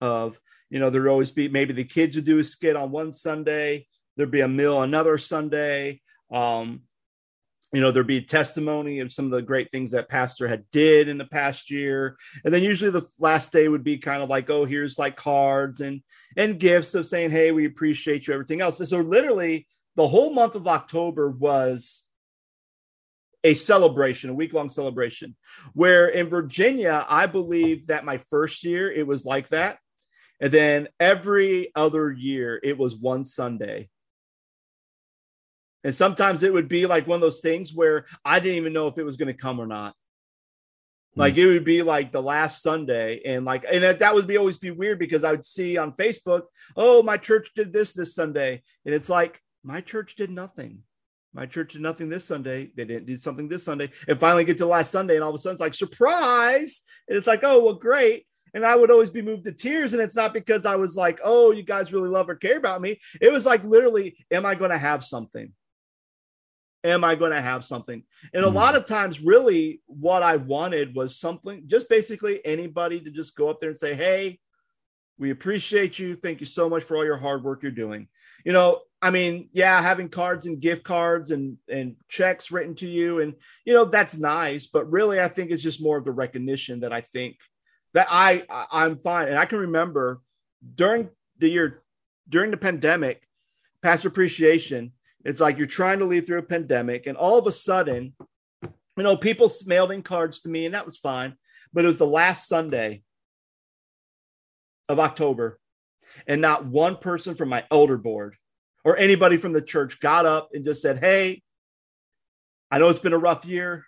[0.00, 3.12] of you know there'd always be maybe the kids would do a skit on one
[3.12, 6.00] Sunday, there'd be a meal another Sunday.
[6.30, 6.82] Um,
[7.72, 11.08] you know there'd be testimony of some of the great things that pastor had did
[11.08, 14.50] in the past year and then usually the last day would be kind of like
[14.50, 16.02] oh here's like cards and
[16.36, 19.66] and gifts of saying hey we appreciate you everything else and so literally
[19.96, 22.04] the whole month of october was
[23.42, 25.34] a celebration a week long celebration
[25.72, 29.78] where in virginia i believe that my first year it was like that.
[30.42, 33.90] And then every other year it was one sunday.
[35.84, 38.88] And sometimes it would be like one of those things where I didn't even know
[38.88, 39.94] if it was going to come or not.
[41.14, 41.20] Hmm.
[41.20, 44.36] Like it would be like the last Sunday, and like, and that, that would be
[44.36, 46.42] always be weird because I would see on Facebook,
[46.76, 50.82] oh, my church did this this Sunday, and it's like my church did nothing.
[51.32, 52.70] My church did nothing this Sunday.
[52.76, 55.36] They didn't do something this Sunday, and finally get to last Sunday, and all of
[55.36, 58.26] a sudden it's like surprise, and it's like, oh, well, great.
[58.52, 61.20] And I would always be moved to tears, and it's not because I was like,
[61.22, 62.98] oh, you guys really love or care about me.
[63.20, 65.52] It was like literally, am I going to have something?
[66.84, 68.02] am I going to have something?
[68.32, 68.54] And a mm.
[68.54, 73.50] lot of times, really, what I wanted was something just basically anybody to just go
[73.50, 74.38] up there and say, Hey,
[75.18, 76.16] we appreciate you.
[76.16, 78.08] Thank you so much for all your hard work you're doing.
[78.44, 82.86] You know, I mean, yeah, having cards and gift cards and and checks written to
[82.86, 83.34] you, and
[83.64, 84.66] you know that's nice.
[84.66, 87.36] But really, I think it's just more of the recognition that I think
[87.94, 89.28] that I, I'm fine.
[89.28, 90.20] And I can remember
[90.74, 91.82] during the year
[92.28, 93.22] during the pandemic,
[93.82, 94.92] pastor appreciation
[95.24, 98.14] it's like you're trying to lead through a pandemic, and all of a sudden,
[98.62, 101.36] you know, people mailed in cards to me, and that was fine.
[101.72, 103.02] But it was the last Sunday
[104.88, 105.60] of October,
[106.26, 108.36] and not one person from my elder board
[108.84, 111.42] or anybody from the church got up and just said, Hey,
[112.70, 113.84] I know it's been a rough year,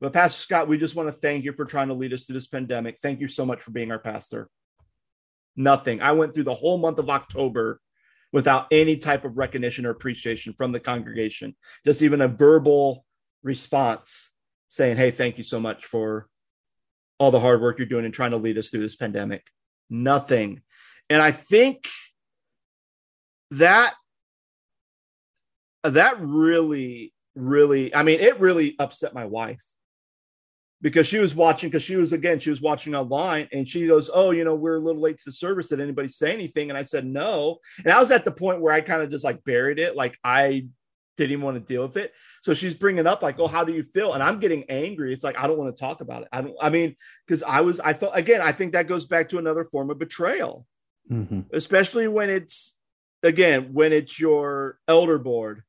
[0.00, 2.34] but Pastor Scott, we just want to thank you for trying to lead us through
[2.34, 2.98] this pandemic.
[3.02, 4.48] Thank you so much for being our pastor.
[5.56, 6.02] Nothing.
[6.02, 7.80] I went through the whole month of October
[8.32, 13.04] without any type of recognition or appreciation from the congregation, just even a verbal
[13.42, 14.30] response
[14.68, 16.28] saying, Hey, thank you so much for
[17.18, 19.46] all the hard work you're doing and trying to lead us through this pandemic.
[19.88, 20.60] Nothing.
[21.08, 21.88] And I think
[23.52, 23.94] that
[25.84, 29.62] that really really i mean it really upset my wife.
[30.82, 34.10] Because she was watching because she was again she was watching online and she goes
[34.12, 35.68] oh you know we're a little late to the service.
[35.68, 36.70] Did anybody say anything?
[36.70, 37.58] And i said no.
[37.78, 39.96] And i was at the point where i kind of just like buried it.
[39.96, 40.66] Like i
[41.16, 42.12] didn't even want to deal with it.
[42.42, 44.12] So she's bringing up like oh how do you feel?
[44.12, 45.14] And i'm getting angry.
[45.14, 46.28] It's like i don't want to talk about it.
[46.30, 46.94] I don't i mean
[47.26, 49.98] because i was i felt again i think that goes back to another form of
[49.98, 50.66] betrayal
[51.10, 51.40] mm-hmm.
[51.52, 52.74] especially when it's
[53.22, 55.62] again when it's your elder board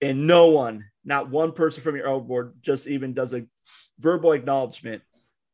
[0.00, 3.44] and no one not one person from your elder board just even does a
[3.98, 5.02] verbal acknowledgement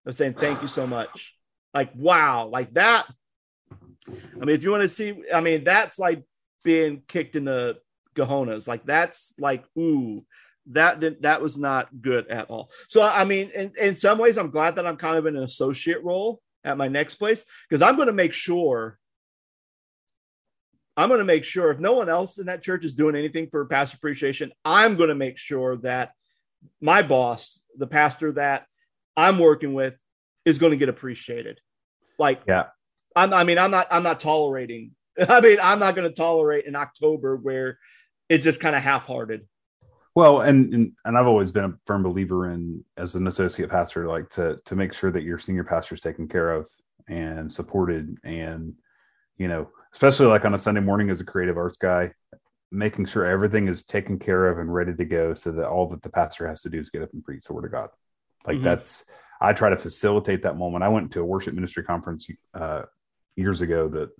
[0.06, 1.34] of saying thank you so much.
[1.74, 3.06] Like wow, like that.
[4.08, 6.24] I mean, if you want to see, I mean, that's like
[6.64, 7.78] being kicked in the
[8.16, 8.66] gahonas.
[8.66, 10.24] Like that's like ooh,
[10.70, 12.70] that did, that was not good at all.
[12.88, 15.42] So I mean, in, in some ways, I'm glad that I'm kind of in an
[15.42, 18.98] associate role at my next place because I'm going to make sure
[20.98, 23.46] I'm going to make sure if no one else in that church is doing anything
[23.50, 26.10] for pastor appreciation, I'm going to make sure that
[26.80, 28.66] my boss, the pastor that
[29.16, 29.94] I'm working with,
[30.44, 31.60] is going to get appreciated.
[32.18, 32.64] Like, yeah,
[33.14, 34.90] I'm, I mean, I'm not, I'm not tolerating.
[35.28, 37.78] I mean, I'm not going to tolerate in October where
[38.28, 39.46] it's just kind of half-hearted.
[40.18, 44.08] Well, and, and and I've always been a firm believer in as an associate pastor,
[44.08, 46.66] like to to make sure that your senior pastor is taken care of
[47.06, 48.74] and supported, and
[49.36, 52.10] you know, especially like on a Sunday morning as a creative arts guy,
[52.72, 56.02] making sure everything is taken care of and ready to go so that all that
[56.02, 57.88] the pastor has to do is get up and preach the word of God.
[58.44, 58.64] Like mm-hmm.
[58.64, 59.04] that's,
[59.40, 60.82] I try to facilitate that moment.
[60.82, 62.82] I went to a worship ministry conference uh,
[63.36, 64.10] years ago that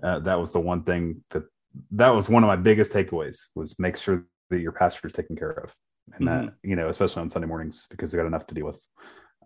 [0.00, 1.42] uh, that was the one thing that
[1.90, 5.36] that was one of my biggest takeaways was make sure that your pastor is taken
[5.36, 5.72] care of
[6.14, 6.46] and mm-hmm.
[6.46, 8.84] that you know especially on sunday mornings because they got enough to deal with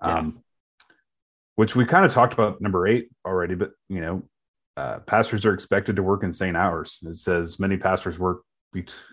[0.00, 0.42] um
[0.80, 0.90] yeah.
[1.56, 4.22] which we kind of talked about number eight already but you know
[4.78, 7.00] uh, pastors are expected to work insane hours.
[7.04, 8.42] It says many pastors work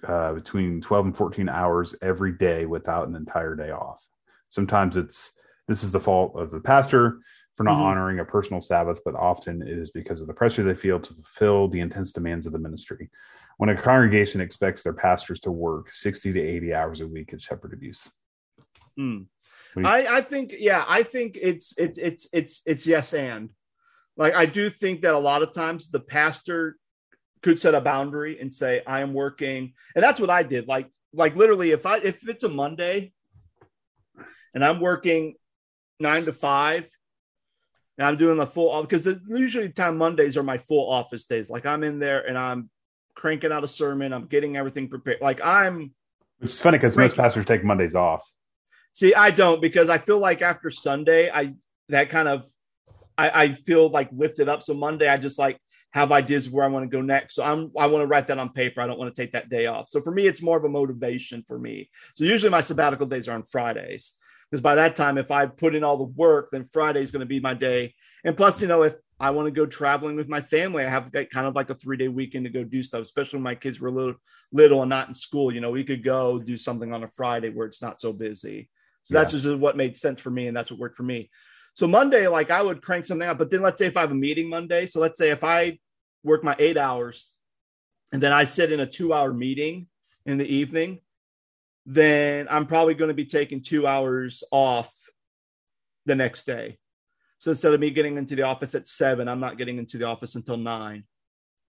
[0.07, 3.99] uh, between 12 and 14 hours every day without an entire day off.
[4.49, 5.31] Sometimes it's
[5.67, 7.17] this is the fault of the pastor
[7.55, 7.81] for not mm-hmm.
[7.81, 11.13] honoring a personal Sabbath, but often it is because of the pressure they feel to
[11.15, 13.09] fulfill the intense demands of the ministry.
[13.57, 17.43] When a congregation expects their pastors to work 60 to 80 hours a week, it's
[17.43, 18.09] shepherd abuse.
[18.99, 19.27] Mm.
[19.77, 23.49] I, I think, yeah, I think it's it's it's it's it's yes and
[24.17, 26.77] like I do think that a lot of times the pastor
[27.41, 29.73] could set a boundary and say, I am working.
[29.93, 30.67] And that's what I did.
[30.67, 33.13] Like, like literally if I if it's a Monday
[34.53, 35.35] and I'm working
[35.99, 36.85] nine to five
[37.97, 41.49] and I'm doing the full because usually time Mondays are my full office days.
[41.49, 42.69] Like I'm in there and I'm
[43.15, 45.21] cranking out a sermon, I'm getting everything prepared.
[45.21, 45.93] Like I'm
[46.41, 48.29] it's funny because most pastors take Mondays off.
[48.93, 51.55] See, I don't because I feel like after Sunday, I
[51.89, 52.45] that kind of
[53.17, 54.63] I, I feel like lifted up.
[54.63, 55.59] So Monday, I just like
[55.91, 57.35] have ideas where I want to go next.
[57.35, 58.81] So I'm I want to write that on paper.
[58.81, 59.87] I don't want to take that day off.
[59.89, 61.89] So for me, it's more of a motivation for me.
[62.15, 64.15] So usually my sabbatical days are on Fridays
[64.49, 67.21] because by that time, if I put in all the work, then Friday is going
[67.21, 67.95] to be my day.
[68.23, 71.11] And plus, you know, if I want to go traveling with my family, I have
[71.13, 73.01] that kind of like a three day weekend to go do stuff.
[73.01, 74.15] Especially when my kids were little,
[74.51, 75.53] little and not in school.
[75.53, 78.69] You know, we could go do something on a Friday where it's not so busy.
[79.03, 79.21] So yeah.
[79.21, 81.29] that's just what made sense for me, and that's what worked for me.
[81.75, 84.11] So Monday, like I would crank something out, but then let's say if I have
[84.11, 85.77] a meeting Monday, so let's say if I
[86.23, 87.31] work my eight hours
[88.11, 89.87] and then I sit in a two hour meeting
[90.25, 91.01] in the evening,
[91.85, 94.91] then I'm probably going to be taking two hours off
[96.05, 96.79] the next day.
[97.45, 100.05] So instead of me getting into the office at seven, I'm not getting into the
[100.05, 101.03] office until nine.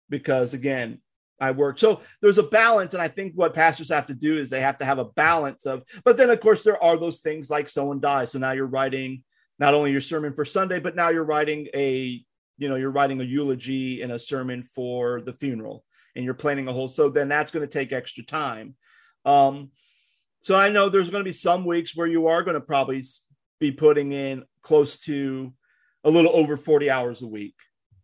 [0.09, 1.01] Because again,
[1.41, 1.81] I work.
[1.81, 2.95] So there's a balance.
[2.95, 5.67] And I think what pastors have to do is they have to have a balance
[5.67, 8.31] of, but then of course there are those things like someone dies.
[8.31, 9.25] So now you're writing
[9.59, 12.25] not only your sermon for Sunday, but now you're writing a,
[12.59, 16.69] you know, you're writing a eulogy and a sermon for the funeral and you're planning
[16.69, 18.77] a whole, so then that's going to take extra time.
[19.25, 19.73] Um,
[20.43, 23.03] so I know there's going to be some weeks where you are going to probably
[23.59, 25.53] be putting in close to
[26.05, 27.55] a little over 40 hours a week.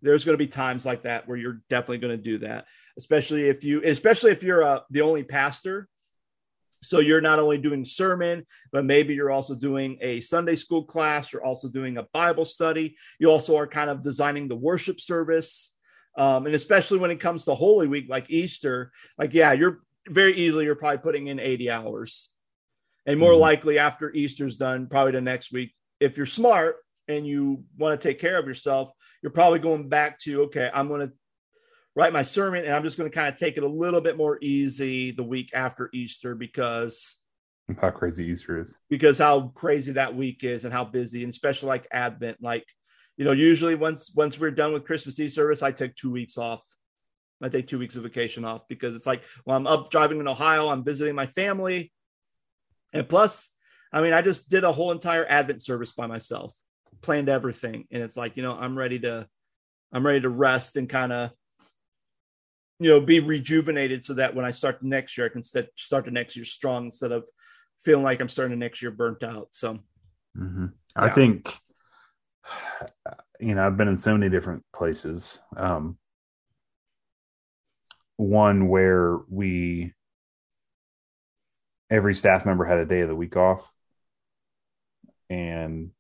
[0.01, 3.49] There's going to be times like that where you're definitely going to do that especially
[3.49, 5.89] if you especially if you're uh, the only pastor.
[6.85, 11.33] So you're not only doing sermon but maybe you're also doing a sunday school class.
[11.33, 12.97] You're also doing a bible study.
[13.19, 15.73] You also are kind of designing the worship service.
[16.19, 20.35] Um, and especially when it comes to holy week like easter like yeah you're very
[20.35, 22.29] easily you're probably putting in 80 hours.
[23.07, 23.41] And more mm-hmm.
[23.41, 26.77] likely after easter's done probably the next week if you're smart
[27.09, 28.93] and you want to take care of yourself
[29.23, 31.13] you're probably going back to okay i'm going to
[31.95, 34.17] write my sermon and I'm just going to kind of take it a little bit
[34.17, 37.19] more easy the week after Easter because
[37.81, 38.75] how crazy Easter is.
[38.91, 42.65] Because how crazy that week is and how busy and especially like Advent like
[43.17, 46.39] you know usually once once we're done with Christmas Eve service I take 2 weeks
[46.39, 46.63] off.
[47.43, 50.29] I take 2 weeks of vacation off because it's like well I'm up driving in
[50.29, 51.93] Ohio, I'm visiting my family.
[52.95, 53.49] And plus
[53.93, 56.55] I mean I just did a whole entire Advent service by myself.
[57.01, 59.27] Planned everything and it's like, you know, I'm ready to
[59.93, 61.31] I'm ready to rest and kind of
[62.79, 65.69] you know be rejuvenated so that when I start the next year I can st-
[65.77, 67.29] start the next year strong instead of
[67.85, 69.49] feeling like I'm starting the next year burnt out.
[69.53, 69.79] So
[70.37, 70.67] mm-hmm.
[70.97, 71.55] I think
[73.41, 75.39] you know I've been in so many different places.
[75.57, 75.99] Um,
[78.17, 79.93] one where we
[81.91, 83.71] every staff member had a day of the week off
[85.31, 85.91] and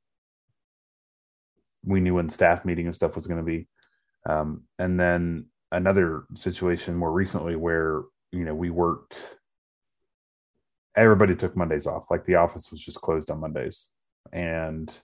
[1.84, 3.66] we knew when staff meeting and stuff was going to be.
[4.28, 9.38] Um, and then another situation more recently where you know we worked
[10.94, 13.88] everybody took mondays off like the office was just closed on mondays.
[14.32, 14.96] And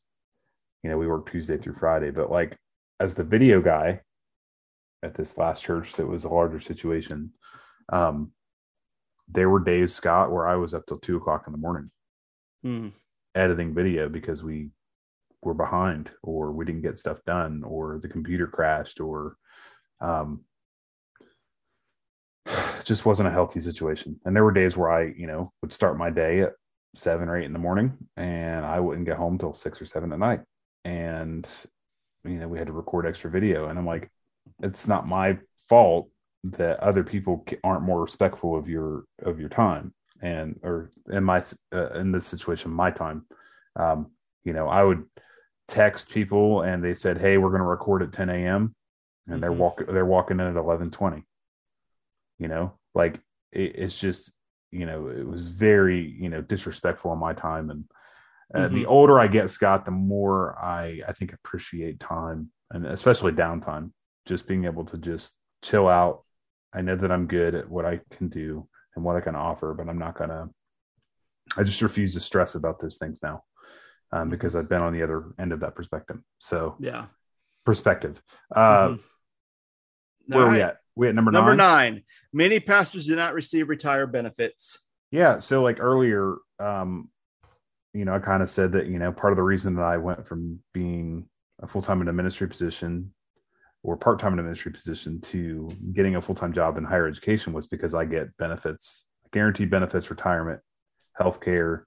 [0.83, 2.57] you know we worked tuesday through friday but like
[3.01, 4.01] as the video guy
[5.03, 7.31] at this last church that was a larger situation
[7.93, 8.33] um
[9.29, 11.91] there were days scott where i was up till two o'clock in the morning.
[12.65, 12.93] Mm.
[13.35, 14.71] Editing video because we
[15.43, 19.37] were behind or we didn't get stuff done or the computer crashed or
[20.01, 20.41] um
[22.85, 24.19] just wasn't a healthy situation.
[24.25, 26.53] And there were days where I, you know, would start my day at
[26.95, 30.13] seven or eight in the morning and I wouldn't get home till six or seven
[30.13, 30.41] at night.
[30.85, 31.47] And,
[32.25, 33.69] you know, we had to record extra video.
[33.69, 34.11] And I'm like,
[34.63, 36.11] it's not my fault
[36.45, 41.43] that other people aren't more respectful of your, of your time and, or in my,
[41.73, 43.27] uh, in this situation, my time.
[43.77, 44.11] Um,
[44.45, 45.05] you know, I would
[45.69, 48.75] text people and they said, Hey, we're going to record at 10 a.m.
[49.27, 49.41] And mm-hmm.
[49.41, 51.25] they're walking, they're walking in at 1120
[52.39, 53.17] you know like
[53.53, 54.33] it, it's just
[54.71, 57.85] you know it was very you know disrespectful on my time and
[58.55, 58.75] uh, mm-hmm.
[58.75, 63.91] the older i get scott the more i i think appreciate time and especially downtime
[64.27, 66.25] just being able to just chill out
[66.73, 68.67] i know that i'm good at what i can do
[68.99, 70.49] and what i can offer but i'm not gonna
[71.57, 73.43] i just refuse to stress about those things now
[74.13, 74.31] um, mm-hmm.
[74.31, 77.07] because i've been on the other end of that perspective so yeah
[77.65, 78.21] perspective
[78.55, 80.35] uh mm-hmm.
[80.35, 81.95] where are we at we at number, number nine.
[81.95, 82.03] nine.
[82.33, 84.81] Many pastors do not receive retire benefits.
[85.13, 85.39] Yeah.
[85.39, 87.09] So like earlier, um,
[87.95, 89.97] you know, I kind of said that, you know, part of the reason that I
[89.97, 91.29] went from being
[91.63, 93.15] a full time in a ministry position
[93.89, 97.07] or part time in a ministry position to getting a full time job in higher
[97.07, 100.61] education was because I get benefits, guaranteed benefits, retirement,
[101.15, 101.87] health care,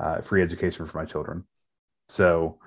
[0.00, 1.44] uh, free education for my children.
[2.08, 2.58] So,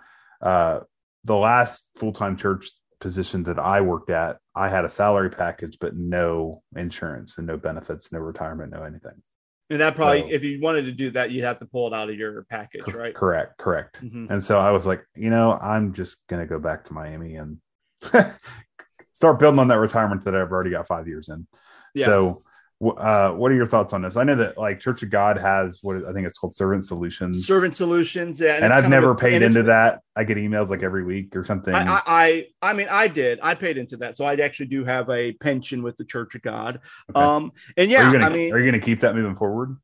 [0.43, 0.81] uh,
[1.23, 5.77] the last full time church position that I worked at, I had a salary package,
[5.81, 9.23] but no insurance and no benefits, no retirement, no anything.
[9.71, 11.93] And that probably, so, if you wanted to do that, you'd have to pull it
[11.93, 13.15] out of your package, right?
[13.15, 14.05] Correct, correct.
[14.05, 14.31] Mm-hmm.
[14.31, 17.37] And so I was like, you know, I'm just going to go back to Miami
[17.37, 17.57] and
[19.13, 21.47] start building on that retirement that I've already got five years in.
[21.93, 22.05] Yeah.
[22.05, 22.41] So
[22.83, 24.17] uh, what are your thoughts on this?
[24.17, 27.45] I know that like Church of God has what I think it's called Servant Solutions.
[27.45, 28.55] Servant Solutions, yeah.
[28.55, 30.01] And, and I've never paid into that.
[30.15, 31.73] I get emails like every week or something.
[31.73, 33.39] I, I, I mean, I did.
[33.43, 36.41] I paid into that, so I actually do have a pension with the Church of
[36.41, 36.79] God.
[37.09, 37.23] Okay.
[37.23, 39.77] Um, and yeah, gonna, I mean, are you going to keep that moving forward?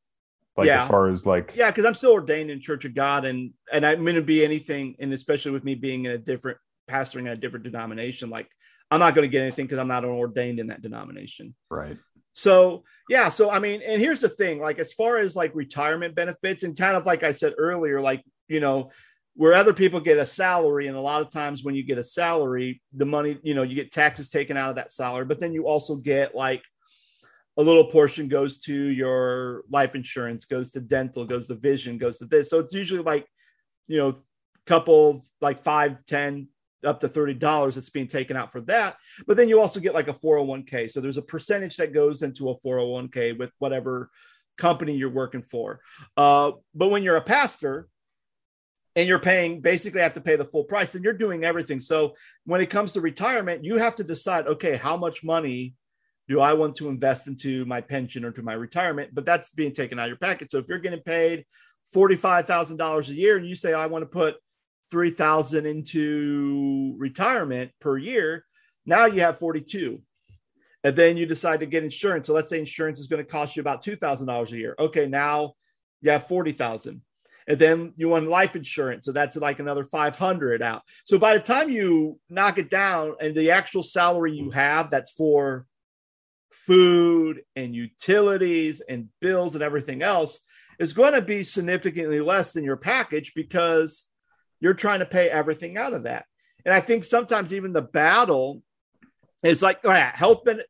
[0.55, 0.81] Like yeah.
[0.81, 3.85] as far as like, yeah, because I'm still ordained in Church of God, and and
[3.85, 6.57] I'm going to be anything, and especially with me being in a different
[6.89, 8.49] pastoring in a different denomination, like
[8.89, 11.55] I'm not going to get anything because I'm not ordained in that denomination.
[11.69, 11.97] Right.
[12.33, 16.15] So yeah, so I mean, and here's the thing, like as far as like retirement
[16.15, 18.91] benefits, and kind of like I said earlier, like you know,
[19.35, 22.03] where other people get a salary, and a lot of times when you get a
[22.03, 25.51] salary, the money, you know, you get taxes taken out of that salary, but then
[25.51, 26.63] you also get like
[27.57, 32.19] a little portion goes to your life insurance, goes to dental, goes to vision, goes
[32.19, 32.51] to this.
[32.51, 33.25] So it's usually like,
[33.87, 34.17] you know,
[34.67, 36.49] couple like five, ten,
[36.85, 38.97] up to thirty dollars that's being taken out for that.
[39.25, 40.91] But then you also get like a 401k.
[40.91, 44.09] So there's a percentage that goes into a 401k with whatever
[44.57, 45.81] company you're working for.
[46.15, 47.87] Uh, but when you're a pastor,
[48.97, 51.79] and you're paying basically have to pay the full price and you're doing everything.
[51.79, 52.15] So
[52.45, 55.75] when it comes to retirement, you have to decide, okay, how much money
[56.27, 59.11] do I want to invest into my pension or to my retirement?
[59.13, 60.49] But that's being taken out of your package.
[60.49, 61.45] So if you're getting paid
[61.93, 64.37] $45,000 a year and you say, I want to put
[64.91, 68.45] 3000 into retirement per year,
[68.85, 70.01] now you have 42.
[70.83, 72.27] And then you decide to get insurance.
[72.27, 74.75] So let's say insurance is going to cost you about $2,000 a year.
[74.79, 75.53] Okay, now
[76.01, 77.01] you have 40,000
[77.47, 81.43] and then you want life insurance so that's like another 500 out so by the
[81.43, 85.65] time you knock it down and the actual salary you have that's for
[86.51, 90.39] food and utilities and bills and everything else
[90.79, 94.05] is going to be significantly less than your package because
[94.59, 96.25] you're trying to pay everything out of that
[96.65, 98.61] and i think sometimes even the battle
[99.43, 100.61] is like oh yeah, health ben-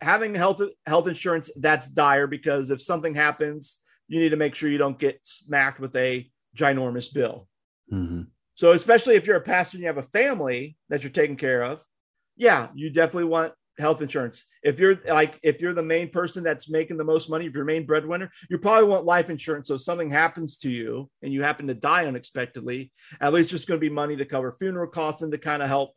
[0.00, 3.78] having health health insurance that's dire because if something happens
[4.08, 7.48] you need to make sure you don't get smacked with a ginormous bill.
[7.92, 8.22] Mm-hmm.
[8.54, 11.62] So, especially if you're a pastor and you have a family that you're taking care
[11.62, 11.84] of,
[12.36, 14.44] yeah, you definitely want health insurance.
[14.62, 17.64] If you're like, if you're the main person that's making the most money, if you're
[17.64, 19.68] main breadwinner, you probably want life insurance.
[19.68, 23.64] So, if something happens to you and you happen to die unexpectedly, at least there's
[23.64, 25.92] going to be money to cover funeral costs and to kind of help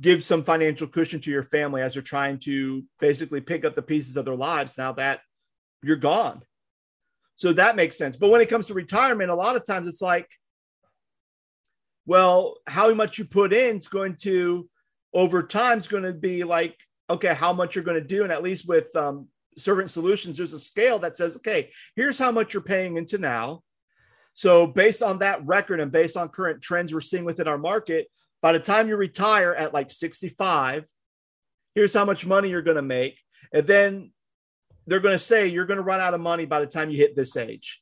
[0.00, 3.82] give some financial cushion to your family as they're trying to basically pick up the
[3.82, 5.20] pieces of their lives now that
[5.82, 6.42] you're gone.
[7.36, 8.16] So that makes sense.
[8.16, 10.28] But when it comes to retirement, a lot of times it's like,
[12.06, 14.68] well, how much you put in is going to,
[15.16, 16.76] over time, is going to be like,
[17.08, 18.22] okay, how much you're going to do.
[18.22, 22.30] And at least with um, Servant Solutions, there's a scale that says, okay, here's how
[22.30, 23.62] much you're paying into now.
[24.34, 28.08] So based on that record and based on current trends we're seeing within our market,
[28.42, 30.84] by the time you retire at like 65,
[31.74, 33.18] here's how much money you're going to make.
[33.52, 34.12] And then
[34.86, 36.98] they're going to say you're going to run out of money by the time you
[36.98, 37.80] hit this age.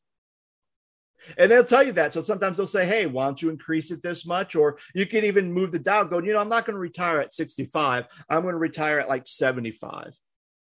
[1.38, 2.12] And they'll tell you that.
[2.12, 4.54] So sometimes they'll say, hey, why don't you increase it this much?
[4.54, 7.20] Or you can even move the dial, going, you know, I'm not going to retire
[7.20, 8.06] at 65.
[8.28, 10.18] I'm going to retire at like 75.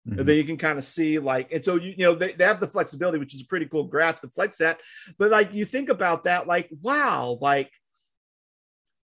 [0.07, 0.19] Mm-hmm.
[0.19, 2.43] And then you can kind of see like, and so you, you know, they, they
[2.43, 4.81] have the flexibility, which is a pretty cool graph to flex that.
[5.17, 7.71] But like you think about that, like, wow, like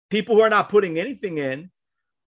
[0.10, 1.72] people who are not putting anything in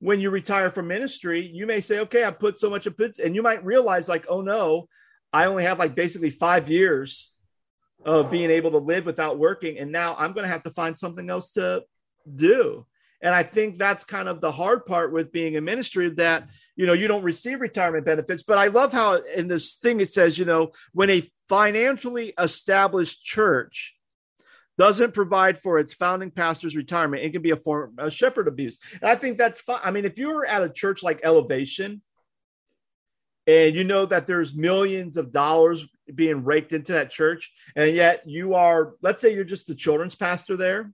[0.00, 3.18] when you retire from ministry, you may say, okay, I put so much of it,
[3.18, 4.88] and you might realize, like, oh no,
[5.32, 7.32] I only have like basically five years
[8.04, 9.78] of being able to live without working.
[9.78, 11.84] And now I'm going to have to find something else to
[12.34, 12.86] do.
[13.20, 16.86] And I think that's kind of the hard part with being a ministry that, you
[16.86, 18.44] know, you don't receive retirement benefits.
[18.44, 23.24] But I love how in this thing it says, you know, when a financially established
[23.24, 23.96] church
[24.76, 28.78] doesn't provide for its founding pastor's retirement, it can be a form of shepherd abuse.
[29.02, 29.80] And I think that's fine.
[29.82, 32.00] I mean, if you were at a church like Elevation
[33.48, 38.22] and you know that there's millions of dollars being raked into that church, and yet
[38.26, 40.92] you are, let's say you're just the children's pastor there,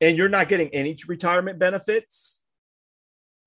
[0.00, 2.40] and you're not getting any retirement benefits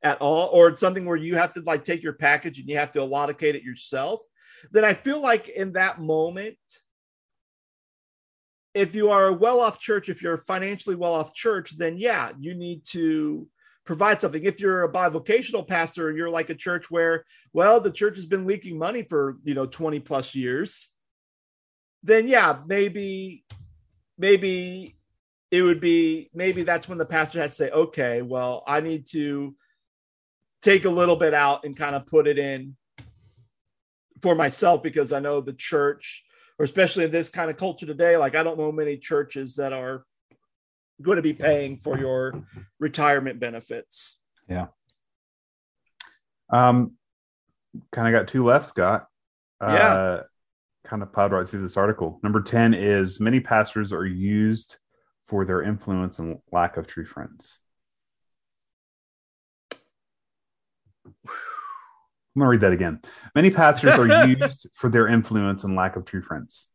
[0.03, 2.77] at all, or it's something where you have to like take your package and you
[2.77, 4.19] have to allocate it yourself,
[4.71, 6.57] then I feel like in that moment,
[8.73, 12.31] if you are a well off church, if you're financially well off church, then yeah,
[12.39, 13.47] you need to
[13.85, 14.43] provide something.
[14.43, 18.25] If you're a bivocational pastor and you're like a church where, well, the church has
[18.25, 20.89] been leaking money for, you know, 20 plus years,
[22.03, 23.43] then yeah, maybe,
[24.17, 24.95] maybe
[25.51, 29.07] it would be, maybe that's when the pastor has to say, okay, well, I need
[29.11, 29.55] to
[30.61, 32.75] take a little bit out and kind of put it in
[34.21, 36.23] for myself because I know the church
[36.57, 39.73] or especially in this kind of culture today, like I don't know many churches that
[39.73, 40.05] are
[41.03, 42.33] going to be paying for your
[42.79, 44.17] retirement benefits.
[44.49, 44.67] Yeah.
[46.49, 46.93] Um,
[47.91, 49.07] kind of got two left, Scott.
[49.61, 50.19] Uh, yeah.
[50.85, 52.19] Kind of plowed right through this article.
[52.23, 54.77] Number 10 is many pastors are used
[55.27, 57.59] for their influence and lack of true friends.
[62.35, 62.99] I'm going to read that again.
[63.35, 66.67] Many pastors are used for their influence and lack of true friends.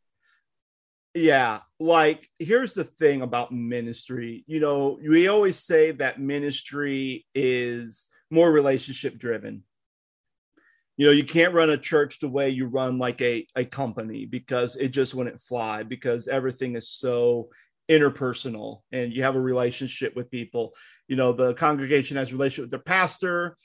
[1.18, 4.44] Yeah, like here's the thing about ministry.
[4.46, 9.64] You know, we always say that ministry is more relationship driven.
[10.96, 14.26] You know, you can't run a church the way you run like a, a company
[14.26, 17.48] because it just wouldn't fly because everything is so
[17.90, 20.72] interpersonal and you have a relationship with people.
[21.08, 23.56] You know, the congregation has a relationship with their pastor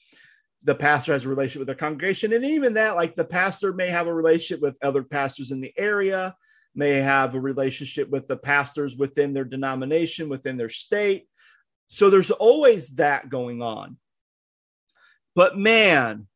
[0.66, 2.32] the pastor has a relationship with their congregation.
[2.32, 5.74] And even that, like the pastor may have a relationship with other pastors in the
[5.78, 6.34] area,
[6.76, 11.28] may have a relationship with the pastors within their denomination, within their state.
[11.90, 13.98] So there's always that going on.
[15.36, 16.28] But man,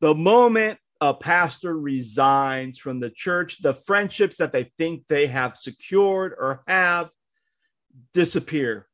[0.00, 5.56] the moment a pastor resigns from the church, the friendships that they think they have
[5.56, 7.10] secured or have
[8.12, 8.86] disappear.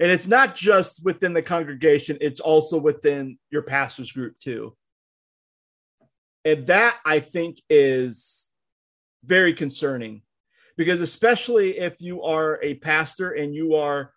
[0.00, 4.74] And it's not just within the congregation, it's also within your pastor's group too.
[6.44, 8.41] And that I think is
[9.24, 10.22] very concerning
[10.76, 14.12] because, especially if you are a pastor and you are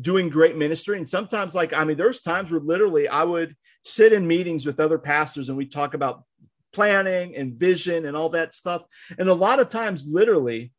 [0.00, 4.12] doing great ministry, and sometimes, like, I mean, there's times where literally I would sit
[4.12, 6.24] in meetings with other pastors and we talk about
[6.72, 8.82] planning and vision and all that stuff.
[9.18, 10.72] And a lot of times, literally,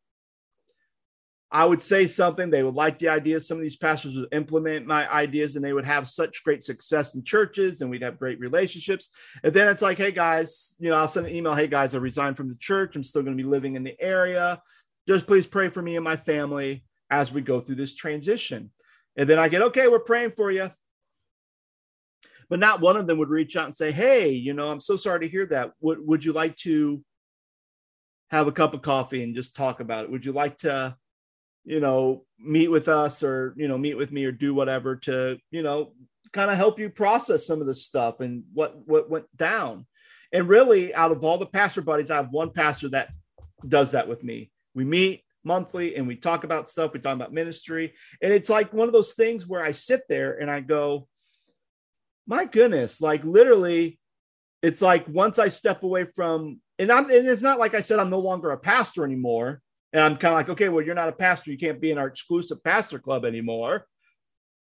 [1.50, 3.40] I would say something, they would like the idea.
[3.40, 7.16] Some of these pastors would implement my ideas and they would have such great success
[7.16, 9.10] in churches and we'd have great relationships.
[9.44, 12.00] And then it's like, hey guys, you know, I'll send an email, hey guys, I
[12.00, 12.96] resigned from the church.
[12.96, 14.62] I'm still going to be living in the area.
[15.08, 18.72] Just please pray for me and my family as we go through this transition.
[19.16, 20.70] And then I get, okay, we're praying for you.
[22.50, 24.98] But not one of them would reach out and say, hey, you know, I'm so
[24.98, 25.72] sorry to hear that.
[25.80, 27.02] Would, would you like to
[28.32, 30.12] have a cup of coffee and just talk about it?
[30.12, 30.98] Would you like to,
[31.68, 35.38] you know, meet with us or, you know, meet with me or do whatever to,
[35.52, 35.92] you know,
[36.32, 39.86] kind of help you process some of this stuff and what what went down.
[40.32, 43.10] And really, out of all the pastor buddies, I have one pastor that
[43.68, 44.50] does that with me.
[44.76, 46.94] We meet monthly and we talk about stuff.
[46.94, 47.94] We talk about ministry.
[48.22, 51.08] And it's like one of those things where I sit there and I go,
[52.26, 54.00] my goodness, like literally,
[54.62, 58.00] it's like once I step away from, and I'm, and it's not like I said
[58.00, 59.62] I'm no longer a pastor anymore.
[59.94, 61.52] And I'm kind of like, okay, well, you're not a pastor.
[61.52, 63.86] You can't be in our exclusive pastor club anymore,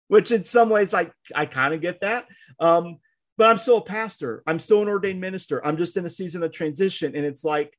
[0.09, 2.27] which in some ways, like, I kind of get that.
[2.59, 2.99] Um,
[3.39, 4.43] but I'm still a pastor.
[4.47, 5.64] I'm still an ordained minister.
[5.64, 7.16] I'm just in a season of transition.
[7.16, 7.79] And it's like,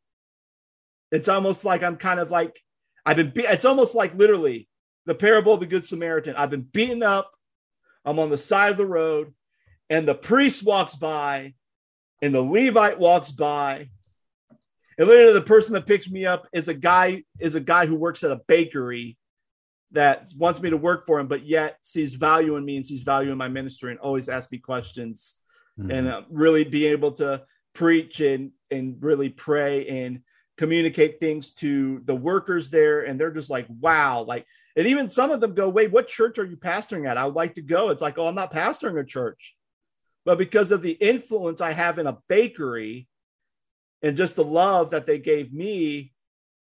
[1.12, 2.60] it's almost like I'm kind of like,
[3.06, 4.68] I've been, be- it's almost like literally
[5.06, 6.36] the parable of the Good Samaritan.
[6.36, 7.30] I've been beaten up.
[8.06, 9.34] I'm on the side of the road,
[9.90, 11.54] and the priest walks by,
[12.22, 13.90] and the Levite walks by,
[15.04, 17.96] and later, the person that picks me up is a guy is a guy who
[17.96, 19.18] works at a bakery
[19.92, 23.02] that wants me to work for him, but yet sees value in me and sees
[23.02, 25.36] value in my ministry and always asks me questions.
[25.78, 25.92] Mm-hmm.
[25.92, 27.42] and uh, really be able to
[27.74, 30.22] preach and and really pray and
[30.56, 33.02] communicate things to the workers there.
[33.02, 34.46] And they're just like wow like
[34.78, 37.18] and even some of them go wait what church are you pastoring at?
[37.18, 37.90] I would like to go.
[37.90, 39.54] It's like oh i'm not pastoring a church.
[40.24, 43.10] But because of the influence i have in a bakery
[44.04, 46.12] and just the love that they gave me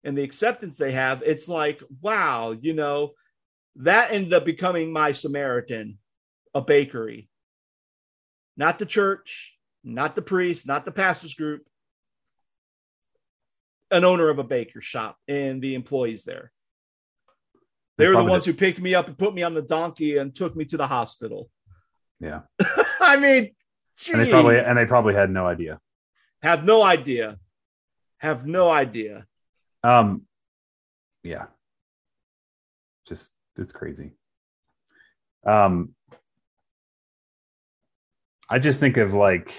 [0.04, 3.12] and the acceptance they have, it's like, wow, you know,
[3.78, 5.98] that ended up becoming my Samaritan,
[6.54, 7.30] a bakery.
[8.58, 11.66] Not the church, not the priest, not the pastor's group,
[13.90, 16.52] an owner of a baker shop and the employees there.
[17.98, 20.34] They were the ones who picked me up and put me on the donkey and
[20.34, 21.50] took me to the hospital.
[22.22, 22.42] Yeah.
[23.02, 23.52] I mean,
[23.98, 24.14] geez.
[24.14, 25.80] and they probably and they probably had no idea.
[26.42, 27.38] Have no idea.
[28.18, 29.26] Have no idea.
[29.84, 30.24] Um,
[31.24, 31.48] yeah.
[33.08, 34.12] Just it's crazy.
[35.46, 35.96] Um,
[38.50, 39.54] I just think of like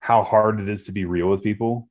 [0.00, 1.88] how hard it is to be real with people,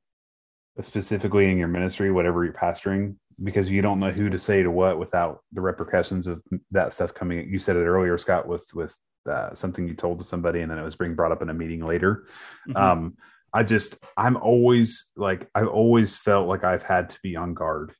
[0.80, 4.70] specifically in your ministry, whatever you're pastoring, because you don't know who to say to
[4.70, 7.48] what without the repercussions of that stuff coming.
[7.48, 8.96] You said it earlier, Scott, with with
[9.28, 11.54] uh, something you told to somebody and then it was being brought up in a
[11.54, 12.26] meeting later.
[12.68, 12.76] Mm-hmm.
[12.76, 13.16] Um,
[13.52, 17.92] I just, I'm always like, I've always felt like I've had to be on guard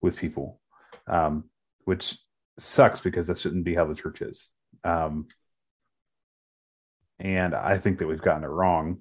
[0.00, 0.60] with people,
[1.06, 1.44] um,
[1.84, 2.18] which
[2.58, 4.48] sucks because that shouldn't be how the church is.
[4.84, 5.26] Um,
[7.18, 8.98] and I think that we've gotten it wrong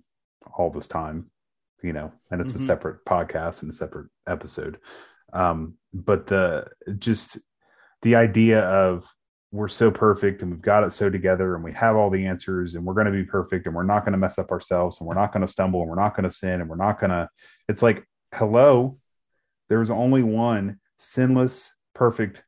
[0.58, 1.30] all this time,
[1.84, 2.64] you know, and it's mm-hmm.
[2.64, 4.80] a separate podcast and a separate episode.
[5.34, 6.68] Um, but the
[6.98, 7.38] just
[8.02, 9.08] the idea of
[9.52, 12.76] we're so perfect and we've got it so together and we have all the answers
[12.76, 15.08] and we're going to be perfect and we're not going to mess up ourselves and
[15.08, 17.10] we're not going to stumble and we're not going to sin and we're not going
[17.10, 17.30] to
[17.70, 18.06] it's like
[18.36, 18.98] hello
[19.70, 22.44] there's only one sinless perfect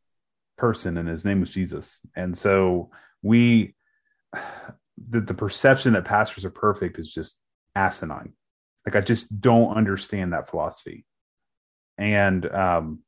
[0.57, 1.99] person and his name was jesus.
[2.15, 3.75] And so we
[5.09, 7.37] the, the perception that pastors are perfect is just
[7.75, 8.33] asinine.
[8.85, 11.05] Like i just don't understand that philosophy.
[11.97, 12.99] And um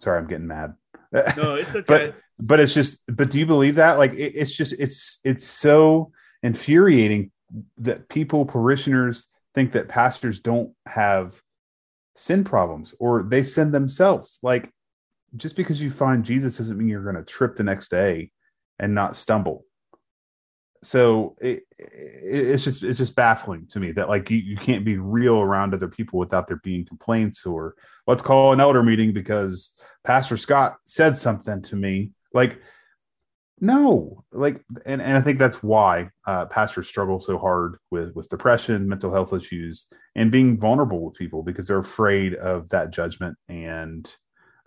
[0.00, 0.74] sorry i'm getting mad
[1.36, 1.84] no it's okay.
[1.86, 3.98] But but it's just but do you believe that?
[3.98, 6.12] Like it, it's just it's it's so
[6.42, 7.30] infuriating
[7.78, 11.40] that people parishioners think that pastors don't have
[12.16, 14.38] sin problems or they sin themselves.
[14.42, 14.70] Like
[15.36, 18.30] just because you find jesus doesn't mean you're going to trip the next day
[18.78, 19.64] and not stumble
[20.82, 24.84] so it, it, it's just it's just baffling to me that like you, you can't
[24.84, 27.74] be real around other people without there being complaints or
[28.06, 29.72] let's call an elder meeting because
[30.04, 32.10] Pastor Scott said something to me.
[32.34, 32.60] Like,
[33.60, 38.28] no, like, and, and I think that's why uh, pastors struggle so hard with with
[38.28, 39.86] depression, mental health issues,
[40.16, 44.12] and being vulnerable with people because they're afraid of that judgment and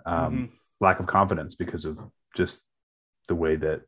[0.05, 0.45] um, mm-hmm.
[0.79, 1.99] lack of confidence because of
[2.35, 2.61] just
[3.27, 3.81] the way that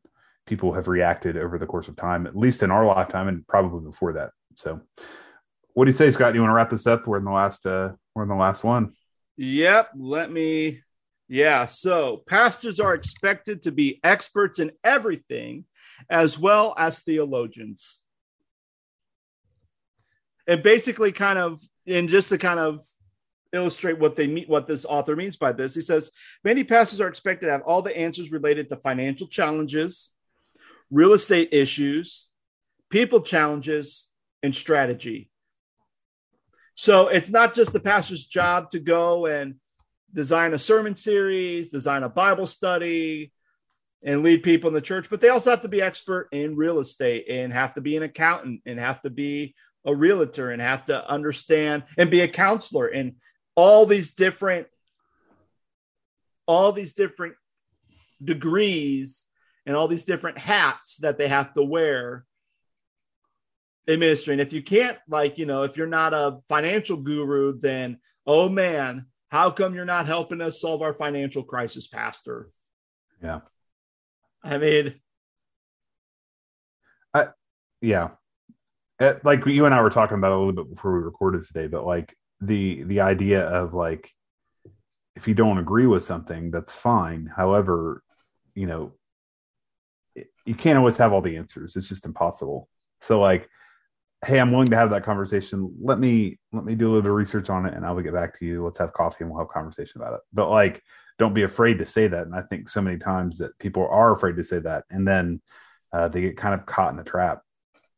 [0.48, 3.82] people have reacted over the course of time, at least in our lifetime and probably
[3.82, 4.32] before that.
[4.56, 4.82] So,
[5.74, 6.34] what do you say, Scott?
[6.34, 7.06] Do you want to wrap this up?
[7.06, 7.66] We're in the last.
[7.66, 8.94] Uh, we're in the last one.
[9.36, 9.92] Yep.
[9.96, 10.82] Let me.
[11.28, 11.68] Yeah.
[11.68, 15.66] So, pastors are expected to be experts in everything,
[16.10, 18.00] as well as theologians.
[20.48, 22.84] And basically, kind of, and just to kind of
[23.54, 26.10] illustrate what they mean, what this author means by this, he says
[26.44, 30.14] many pastors are expected to have all the answers related to financial challenges,
[30.92, 32.30] real estate issues,
[32.90, 34.10] people challenges,
[34.44, 35.30] and strategy.
[36.76, 39.56] So it's not just the pastor's job to go and
[40.14, 43.32] design a sermon series, design a Bible study,
[44.04, 46.80] and lead people in the church, but they also have to be expert in real
[46.80, 49.56] estate and have to be an accountant and have to be
[49.86, 53.16] a realtor and have to understand and be a counselor and
[53.56, 54.68] all these different
[56.46, 57.36] all these different
[58.24, 59.26] degrees
[59.68, 62.26] and all these different hats that they have to wear
[63.86, 64.34] in ministry.
[64.34, 68.48] And if you can't, like, you know, if you're not a financial guru, then, oh
[68.48, 72.50] man, how come you're not helping us solve our financial crisis, Pastor?
[73.22, 73.42] Yeah.
[74.42, 74.96] I mean,
[77.14, 77.28] I,
[77.82, 78.12] yeah.
[79.00, 81.68] Uh, like you and I were talking about a little bit before we recorded today,
[81.68, 84.10] but like the the idea of like
[85.16, 87.32] if you don't agree with something, that's fine.
[87.36, 88.02] However,
[88.56, 88.94] you know,
[90.48, 91.76] you can't always have all the answers.
[91.76, 92.70] It's just impossible.
[93.02, 93.50] So like,
[94.26, 95.76] hey, I'm willing to have that conversation.
[95.82, 98.02] Let me let me do a little bit of research on it, and I will
[98.02, 98.64] get back to you.
[98.64, 100.22] Let's have coffee, and we'll have a conversation about it.
[100.34, 100.82] But like,
[101.20, 102.26] don't be afraid to say that.
[102.26, 105.42] And I think so many times that people are afraid to say that, and then
[105.92, 107.42] uh, they get kind of caught in a trap,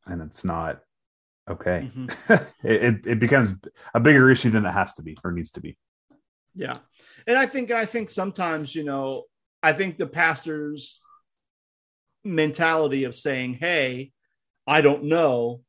[0.06, 0.80] and it's not
[1.48, 1.90] okay.
[1.94, 2.32] Mm-hmm.
[2.66, 3.54] it, it it becomes
[3.94, 5.78] a bigger issue than it has to be or needs to be.
[6.56, 6.78] Yeah,
[7.28, 9.24] and I think I think sometimes you know
[9.62, 10.99] I think the pastors
[12.24, 14.12] mentality of saying, Hey,
[14.66, 15.62] I don't know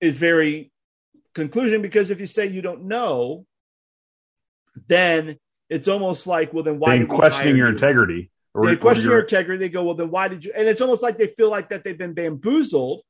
[0.00, 0.70] is very
[1.34, 3.46] conclusion because if you say you don't know,
[4.86, 5.38] then
[5.68, 6.96] it's almost like, well, then why?
[6.96, 7.72] Are you questioning your you?
[7.72, 8.30] integrity.
[8.54, 9.14] Or, they question your...
[9.14, 9.58] your integrity.
[9.58, 10.52] They go, well, then why did you?
[10.56, 13.02] And it's almost like they feel like that they've been bamboozled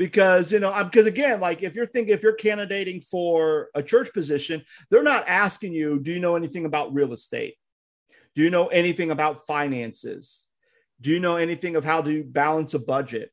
[0.00, 4.10] because you know because again like if you're thinking if you're candidating for a church
[4.14, 7.56] position they're not asking you do you know anything about real estate
[8.34, 10.46] do you know anything about finances
[11.00, 13.30] do you know anything of how to balance a budget?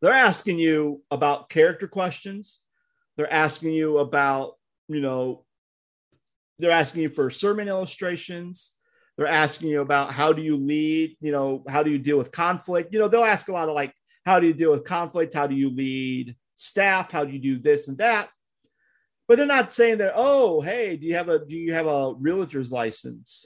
[0.00, 2.60] They're asking you about character questions.
[3.16, 4.54] They're asking you about,
[4.88, 5.44] you know,
[6.58, 8.72] they're asking you for sermon illustrations.
[9.16, 12.30] They're asking you about how do you lead, you know, how do you deal with
[12.30, 12.92] conflict?
[12.92, 13.92] You know, they'll ask a lot of like,
[14.24, 15.34] how do you deal with conflict?
[15.34, 17.10] How do you lead staff?
[17.10, 18.28] How do you do this and that?
[19.26, 22.14] But they're not saying that, oh, hey, do you have a do you have a
[22.14, 23.44] realtor's license?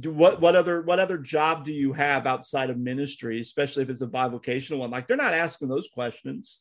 [0.00, 3.90] Do what what other what other job do you have outside of ministry especially if
[3.90, 4.90] it's a bivocational one?
[4.90, 6.60] Like they're not asking those questions.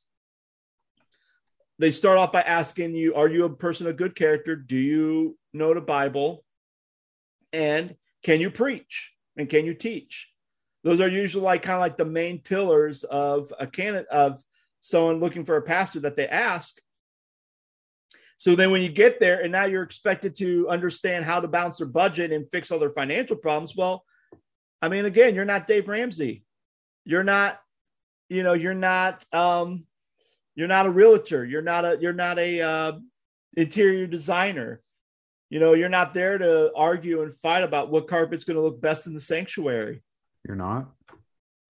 [1.79, 4.55] They start off by asking you are you a person of good character?
[4.55, 6.43] Do you know the bible?
[7.51, 9.13] And can you preach?
[9.37, 10.31] And can you teach?
[10.83, 14.41] Those are usually like kind of like the main pillars of a candidate of
[14.81, 16.79] someone looking for a pastor that they ask
[18.37, 21.77] so then when you get there and now you're expected to understand how to balance
[21.77, 24.03] their budget and fix all their financial problems, well,
[24.81, 26.43] I mean, again, you're not Dave Ramsey.
[27.05, 27.59] You're not,
[28.29, 29.85] you know, you're not um
[30.55, 31.45] you're not a realtor.
[31.45, 32.91] You're not a you're not a uh,
[33.55, 34.81] interior designer.
[35.49, 38.81] You know, you're not there to argue and fight about what carpet's going to look
[38.81, 40.01] best in the sanctuary.
[40.45, 40.89] You're not.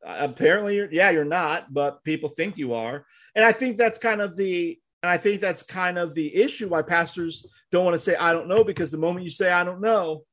[0.06, 3.98] Uh, apparently, you're, yeah, you're not, but people think you are, and I think that's
[3.98, 7.94] kind of the and I think that's kind of the issue why pastors don't want
[7.94, 10.23] to say, I don't know, because the moment you say, I don't know,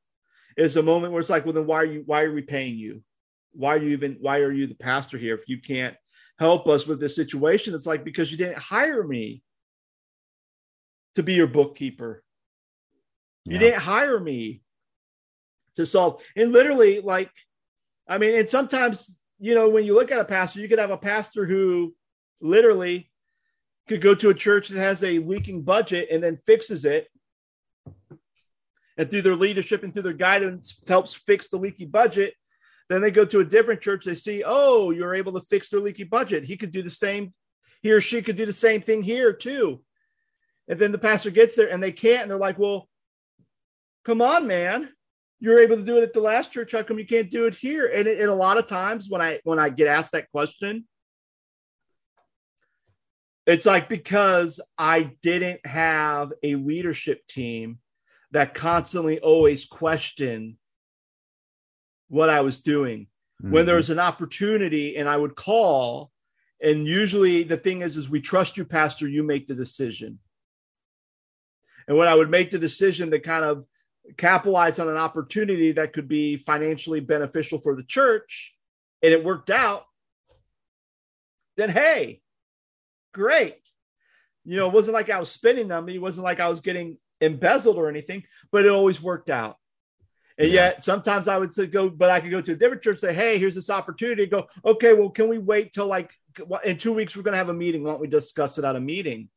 [0.57, 2.79] is a moment where it's like, well, then why are you, why are we paying
[2.79, 3.03] you?
[3.53, 5.95] Why are you even, why are you the pastor here if you can't
[6.39, 7.75] help us with this situation?
[7.75, 9.43] It's like, because you didn't hire me
[11.17, 12.25] to be your bookkeeper.
[13.45, 14.63] You didn't hire me
[15.75, 16.23] to solve.
[16.35, 17.31] And literally, like,
[18.09, 20.91] I mean, and sometimes, you know, when you look at a pastor, you could have
[20.91, 21.95] a pastor who
[22.41, 23.12] literally
[23.89, 27.09] could go to a church that has a leaking budget and then fixes it.
[28.99, 32.35] And through their leadership and through their guidance, helps fix the leaky budget.
[32.89, 34.05] Then they go to a different church.
[34.05, 36.45] They see, oh, you're able to fix their leaky budget.
[36.45, 37.33] He could do the same.
[37.81, 39.83] He or she could do the same thing here too.
[40.69, 42.23] And then the pastor gets there and they can't.
[42.23, 42.89] And they're like, well,
[44.05, 44.91] come on, man.
[45.41, 46.73] You're able to do it at the last church.
[46.73, 47.87] How come you can't do it here?
[47.89, 50.87] And, it, and a lot of times when I when I get asked that question,
[53.47, 57.79] it's like because I didn't have a leadership team
[58.31, 60.57] that constantly always questioned
[62.09, 63.09] what I was doing.
[63.43, 63.53] Mm-hmm.
[63.53, 66.11] When there was an opportunity and I would call,
[66.63, 70.21] and usually the thing is, is we trust you, Pastor, you make the decision.
[71.89, 73.65] And when I would make the decision to kind of
[74.17, 78.55] capitalize on an opportunity that could be financially beneficial for the church,
[79.03, 79.85] and it worked out,
[81.57, 82.22] then hey,
[83.13, 83.57] great.
[84.45, 85.89] You know, it wasn't like I was spending them.
[85.89, 89.57] It wasn't like I was getting embezzled or anything, but it always worked out.
[90.39, 90.55] And yeah.
[90.55, 93.15] yet sometimes I would say go, but I could go to a different church, say,
[93.15, 94.27] Hey, here's this opportunity.
[94.27, 96.11] Go, okay, well, can we wait till like
[96.65, 97.15] in two weeks?
[97.15, 97.85] We're going to have a meeting.
[97.85, 99.29] Why don't we discuss it at a meeting?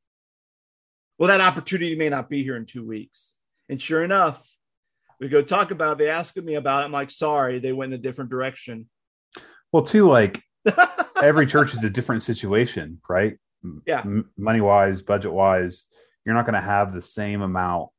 [1.17, 3.35] Well, that opportunity may not be here in two weeks.
[3.69, 4.45] And sure enough,
[5.19, 5.97] we go talk about it.
[5.99, 6.85] They ask me about it.
[6.85, 8.89] I'm like, sorry, they went in a different direction.
[9.71, 10.41] Well, too, like
[11.21, 13.37] every church is a different situation, right?
[13.85, 14.01] Yeah.
[14.01, 15.85] M- money wise budget wise
[16.25, 17.89] you're not going to have the same amount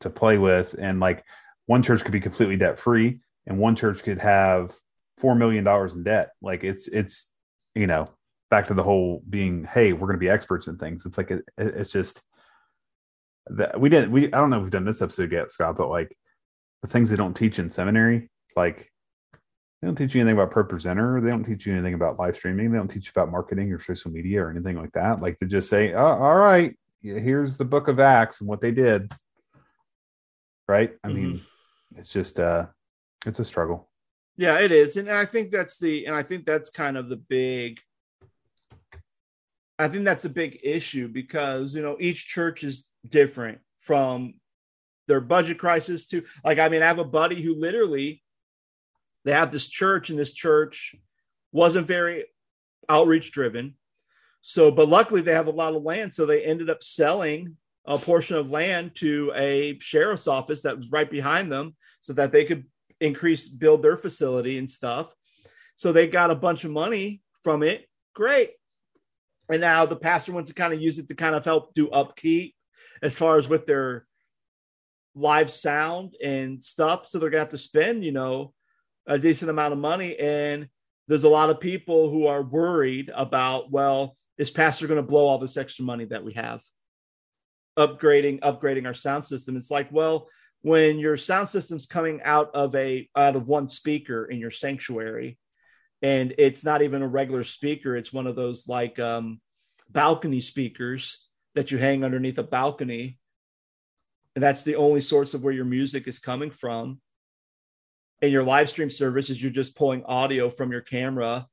[0.00, 0.74] to play with.
[0.78, 1.24] And like
[1.66, 4.76] one church could be completely debt free and one church could have
[5.16, 6.30] four million dollars in debt.
[6.42, 7.28] Like it's it's
[7.74, 8.08] you know
[8.50, 11.06] back to the whole being hey we're going to be experts in things.
[11.06, 12.20] It's like it, it's just
[13.46, 15.88] that we didn't we i don't know if we've done this episode yet scott but
[15.88, 16.16] like
[16.82, 18.92] the things they don't teach in seminary like
[19.80, 21.22] they don't teach you anything about ProPresenter.
[21.22, 22.70] They don't teach you anything about live streaming.
[22.70, 25.22] They don't teach you about marketing or social media or anything like that.
[25.22, 28.72] Like they just say, oh, all right, here's the book of Acts and what they
[28.72, 29.10] did.
[30.68, 30.92] Right.
[31.02, 31.16] I mm-hmm.
[31.16, 31.40] mean,
[31.96, 32.66] it's just, uh,
[33.24, 33.88] it's a struggle.
[34.36, 34.96] Yeah, it is.
[34.96, 37.80] And I think that's the, and I think that's kind of the big,
[39.78, 44.34] I think that's a big issue because, you know, each church is different from
[45.08, 48.22] their budget crisis to, like, I mean, I have a buddy who literally,
[49.24, 50.94] they have this church, and this church
[51.52, 52.24] wasn't very
[52.88, 53.74] outreach driven.
[54.42, 56.14] So, but luckily they have a lot of land.
[56.14, 60.90] So they ended up selling a portion of land to a sheriff's office that was
[60.90, 62.64] right behind them so that they could
[63.00, 65.12] increase, build their facility and stuff.
[65.74, 67.86] So they got a bunch of money from it.
[68.14, 68.50] Great.
[69.50, 71.90] And now the pastor wants to kind of use it to kind of help do
[71.90, 72.54] upkeep
[73.02, 74.06] as far as with their
[75.14, 77.08] live sound and stuff.
[77.08, 78.52] So they're going to have to spend, you know,
[79.06, 80.18] a decent amount of money.
[80.18, 80.68] And
[81.08, 85.26] there's a lot of people who are worried about, well, is pastor going to blow
[85.26, 86.62] all this extra money that we have
[87.78, 90.28] upgrading upgrading our sound system it's like well
[90.62, 95.38] when your sound system's coming out of a out of one speaker in your sanctuary
[96.02, 99.40] and it's not even a regular speaker it's one of those like um
[99.88, 103.18] balcony speakers that you hang underneath a balcony
[104.34, 107.00] and that's the only source of where your music is coming from
[108.22, 111.46] and your live stream service is you're just pulling audio from your camera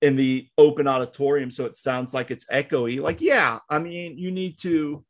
[0.00, 3.00] in the open auditorium so it sounds like it's echoey.
[3.00, 5.04] Like yeah i mean you need to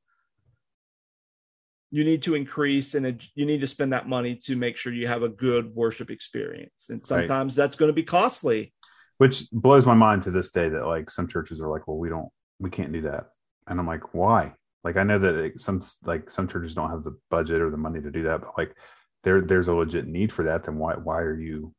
[1.92, 5.06] you need to increase and you need to spend that money to make sure you
[5.06, 6.86] have a good worship experience.
[6.88, 7.62] And sometimes right.
[7.62, 8.72] that's going to be costly.
[9.18, 12.09] Which blows my mind to this day that like some churches are like well we
[12.09, 13.26] don't we can't do that.
[13.68, 14.54] And i'm like why?
[14.82, 18.00] Like i know that some like some churches don't have the budget or the money
[18.00, 18.74] to do that but like
[19.23, 21.74] there there's a legit need for that, then why why are you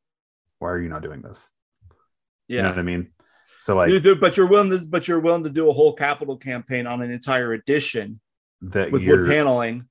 [0.60, 1.40] why are you not doing this?
[2.48, 3.12] Yeah, you know what I mean.
[3.62, 6.88] So like, but you're willing to but you're willing to do a whole capital campaign
[6.88, 8.20] on an entire edition
[8.62, 9.88] that with wood paneling.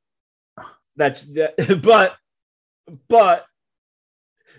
[0.97, 2.17] That's that, but
[3.09, 3.47] but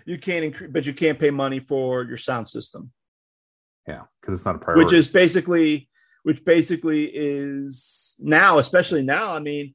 [0.04, 2.92] you can't increase, but you can't pay money for your sound system.
[3.86, 4.84] Yeah, because it's not a priority.
[4.84, 5.88] Which is basically,
[6.22, 9.34] which basically is now, especially now.
[9.34, 9.74] I mean,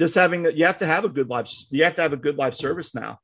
[0.00, 2.16] just having that you have to have a good live you have to have a
[2.16, 3.18] good live service now.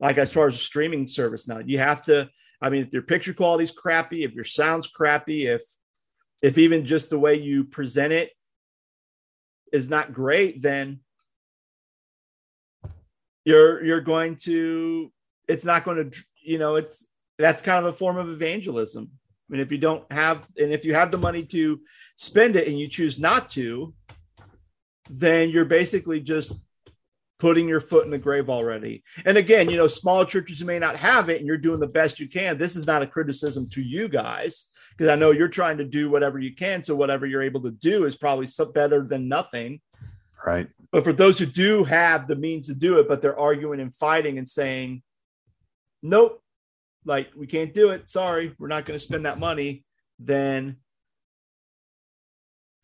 [0.00, 2.28] Like as far as a streaming service now you have to
[2.62, 5.62] i mean if your picture quality is crappy if your sound's crappy if
[6.40, 8.30] if even just the way you present it
[9.70, 11.00] is not great then
[13.44, 15.12] you're you're going to
[15.46, 17.04] it's not going to you know it's
[17.38, 19.10] that's kind of a form of evangelism.
[19.12, 21.80] I mean if you don't have and if you have the money to
[22.16, 23.92] spend it and you choose not to
[25.10, 26.58] then you're basically just
[27.38, 29.02] putting your foot in the grave already.
[29.24, 32.20] And again, you know, small churches may not have it and you're doing the best
[32.20, 32.56] you can.
[32.56, 34.66] This is not a criticism to you guys
[34.96, 36.82] because I know you're trying to do whatever you can.
[36.82, 39.80] So whatever you're able to do is probably better than nothing.
[40.46, 40.68] Right.
[40.92, 43.94] But for those who do have the means to do it, but they're arguing and
[43.94, 45.02] fighting and saying,
[46.02, 46.42] nope,
[47.04, 48.08] like we can't do it.
[48.08, 49.84] Sorry, we're not going to spend that money.
[50.18, 50.76] Then,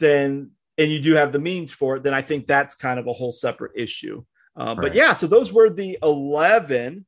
[0.01, 2.03] then, and you do have the means for it.
[2.03, 4.25] Then I think that's kind of a whole separate issue.
[4.57, 4.83] Uh, right.
[4.85, 7.07] But yeah, so those were the eleven,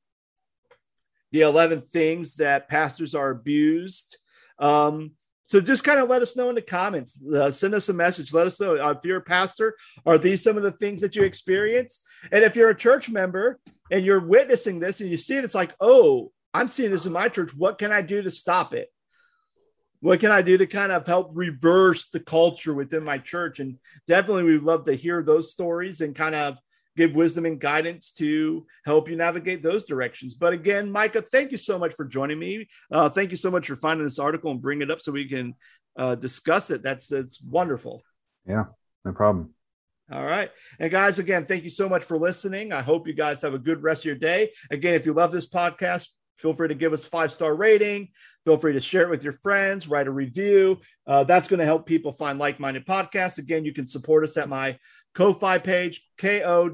[1.33, 4.19] the eleven things that pastors are abused.
[4.59, 5.13] Um,
[5.47, 7.19] so just kind of let us know in the comments.
[7.23, 8.33] Uh, send us a message.
[8.33, 9.77] Let us know uh, if you're a pastor.
[10.07, 12.01] Are these some of the things that you experience?
[12.31, 13.59] And if you're a church member
[13.91, 17.13] and you're witnessing this and you see it, it's like, oh, I'm seeing this in
[17.13, 17.51] my church.
[17.57, 18.89] What can I do to stop it?
[20.03, 23.61] What can I do to kind of help reverse the culture within my church?
[23.61, 26.59] And definitely, we'd love to hear those stories and kind of
[26.97, 30.35] give wisdom and guidance to help you navigate those directions.
[30.35, 32.69] But again, Micah, thank you so much for joining me.
[32.91, 35.29] Uh, thank you so much for finding this article and bringing it up so we
[35.29, 35.55] can
[35.97, 36.83] uh, discuss it.
[36.83, 38.03] That's it's wonderful.
[38.45, 38.65] Yeah,
[39.05, 39.55] no problem.
[40.11, 40.51] All right.
[40.81, 42.73] And guys, again, thank you so much for listening.
[42.73, 44.51] I hope you guys have a good rest of your day.
[44.69, 46.09] Again, if you love this podcast,
[46.39, 48.09] feel free to give us a five star rating.
[48.45, 50.81] Feel free to share it with your friends, write a review.
[51.07, 53.39] Uh, that's going to help people find like minded podcasts.
[53.39, 54.77] Again, you can support us at my
[55.15, 56.71] Ko-Fi page, ko-fi.com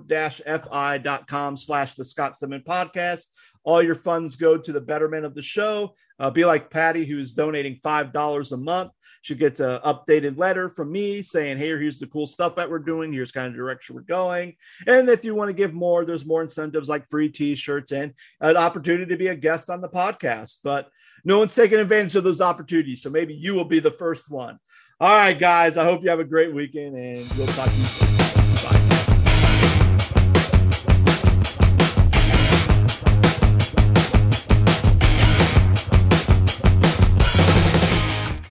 [1.56, 3.24] slash the Scott Stedman podcast.
[3.64, 5.94] All your funds go to the betterment of the show.
[6.18, 8.92] Uh, be like Patty, who's donating $5 a month.
[9.22, 12.78] She gets an updated letter from me saying, hey, here's the cool stuff that we're
[12.78, 13.12] doing.
[13.12, 14.54] Here's kind of direction we're going.
[14.86, 18.56] And if you want to give more, there's more incentives like free t-shirts and an
[18.56, 20.58] opportunity to be a guest on the podcast.
[20.62, 20.88] But
[21.24, 23.02] no one's taking advantage of those opportunities.
[23.02, 24.58] So maybe you will be the first one.
[25.00, 25.76] All right, guys.
[25.76, 28.16] I hope you have a great weekend and we'll talk to you soon.
[28.16, 29.04] Bye.